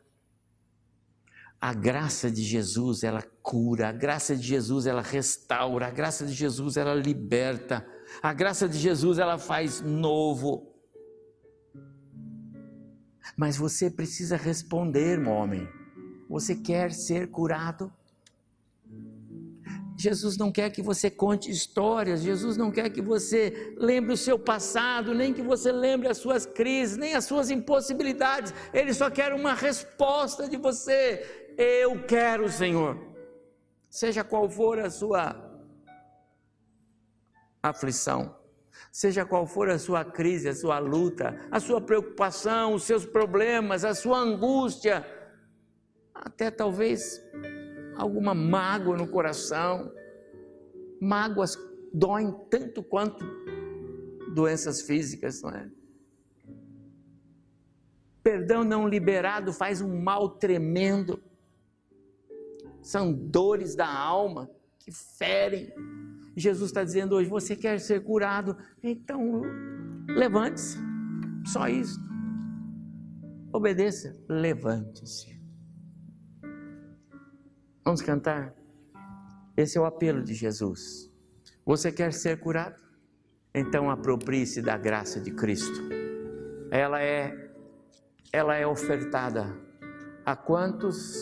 A 1.61 1.71
graça 1.71 2.31
de 2.31 2.41
Jesus, 2.41 3.03
ela 3.03 3.21
cura, 3.43 3.89
a 3.89 3.91
graça 3.91 4.35
de 4.35 4.41
Jesus, 4.41 4.87
ela 4.87 5.03
restaura, 5.03 5.87
a 5.87 5.91
graça 5.91 6.25
de 6.25 6.33
Jesus, 6.33 6.77
ela 6.77 6.95
liberta, 6.95 7.85
a 8.23 8.33
graça 8.33 8.67
de 8.67 8.79
Jesus, 8.79 9.19
ela 9.19 9.37
faz 9.37 9.81
novo. 9.81 10.73
Mas 13.37 13.55
você 13.55 13.91
precisa 13.91 14.35
responder, 14.35 15.19
homem. 15.27 15.67
Você 16.27 16.55
quer 16.55 16.91
ser 16.91 17.29
curado? 17.29 17.93
Jesus 19.97 20.37
não 20.37 20.51
quer 20.51 20.69
que 20.71 20.81
você 20.81 21.09
conte 21.09 21.49
histórias, 21.49 22.21
Jesus 22.21 22.57
não 22.57 22.69
quer 22.69 22.89
que 22.89 23.01
você 23.01 23.73
lembre 23.77 24.13
o 24.13 24.17
seu 24.17 24.37
passado, 24.37 25.13
nem 25.13 25.33
que 25.33 25.41
você 25.41 25.71
lembre 25.71 26.09
as 26.09 26.17
suas 26.17 26.45
crises, 26.45 26.97
nem 26.97 27.15
as 27.15 27.25
suas 27.25 27.49
impossibilidades. 27.49 28.53
Ele 28.73 28.93
só 28.93 29.09
quer 29.09 29.33
uma 29.33 29.53
resposta 29.53 30.49
de 30.49 30.57
você. 30.57 31.55
Eu 31.57 32.03
quero, 32.03 32.49
Senhor. 32.49 32.97
Seja 33.89 34.23
qual 34.23 34.49
for 34.49 34.79
a 34.79 34.89
sua 34.89 35.41
aflição, 37.63 38.35
seja 38.91 39.25
qual 39.25 39.47
for 39.47 39.69
a 39.69 39.79
sua 39.79 40.03
crise, 40.03 40.49
a 40.49 40.53
sua 40.53 40.79
luta, 40.79 41.47
a 41.49 41.59
sua 41.59 41.79
preocupação, 41.79 42.73
os 42.73 42.83
seus 42.83 43.05
problemas, 43.05 43.85
a 43.85 43.95
sua 43.95 44.17
angústia, 44.17 45.05
até 46.13 46.51
talvez 46.51 47.21
alguma 47.95 48.33
mágoa 48.33 48.97
no 48.97 49.07
coração. 49.07 49.91
Mágoas 51.01 51.57
doem 51.93 52.31
tanto 52.49 52.83
quanto 52.83 53.25
doenças 54.33 54.81
físicas, 54.81 55.41
não 55.41 55.49
é? 55.49 55.69
Perdão 58.21 58.63
não 58.63 58.87
liberado 58.87 59.53
faz 59.53 59.81
um 59.81 60.01
mal 60.01 60.29
tremendo. 60.29 61.21
São 62.81 63.13
dores 63.13 63.75
da 63.75 63.87
alma 63.87 64.49
que 64.79 64.91
ferem. 64.91 65.71
Jesus 66.35 66.69
está 66.69 66.83
dizendo 66.83 67.15
hoje: 67.15 67.29
você 67.29 67.55
quer 67.55 67.79
ser 67.79 68.03
curado? 68.03 68.57
Então 68.83 69.41
levante-se. 70.07 70.77
Só 71.45 71.67
isso. 71.67 71.99
Obedeça. 73.53 74.17
Levante-se. 74.27 75.34
Vamos 77.85 78.01
cantar? 78.01 78.51
Esse 79.55 79.77
é 79.77 79.81
o 79.81 79.85
apelo 79.85 80.23
de 80.23 80.33
Jesus. 80.33 81.07
Você 81.63 81.91
quer 81.91 82.11
ser 82.11 82.39
curado? 82.39 82.81
Então 83.53 83.91
aproprie-se 83.91 84.59
da 84.59 84.75
graça 84.75 85.21
de 85.21 85.29
Cristo. 85.29 85.81
Ela 86.71 87.03
é 87.03 87.51
ela 88.33 88.55
é 88.55 88.65
ofertada 88.65 89.55
a 90.25 90.35
quantos 90.35 91.15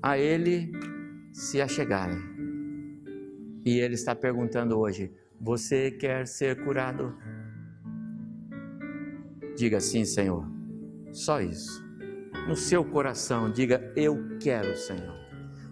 a 0.00 0.16
ele 0.16 0.70
se 1.32 1.60
achegarem. 1.60 2.22
E 3.66 3.80
ele 3.80 3.94
está 3.94 4.14
perguntando 4.14 4.78
hoje: 4.78 5.12
você 5.40 5.90
quer 5.90 6.28
ser 6.28 6.62
curado? 6.62 7.18
Diga 9.56 9.80
sim, 9.80 10.04
Senhor. 10.04 10.48
Só 11.10 11.40
isso. 11.40 11.84
No 12.46 12.54
seu 12.54 12.84
coração, 12.84 13.50
diga: 13.50 13.92
Eu 13.96 14.38
quero, 14.38 14.76
Senhor 14.76 15.21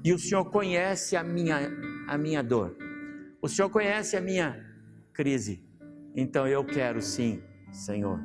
e 0.05 0.13
o 0.13 0.19
Senhor 0.19 0.45
conhece 0.47 1.17
a 1.17 1.23
minha, 1.23 1.71
a 2.09 2.19
minha 2.19 2.43
dor, 2.43 2.77
o 3.41 3.49
Senhor 3.49 3.71
conhece 3.71 4.17
a 4.17 4.21
minha 4.21 4.65
crise, 5.13 5.65
então 6.15 6.47
eu 6.47 6.65
quero 6.65 7.01
sim, 7.01 7.43
Senhor, 7.73 8.21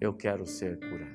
eu 0.00 0.12
quero 0.12 0.46
ser 0.46 0.78
curado. 0.78 1.07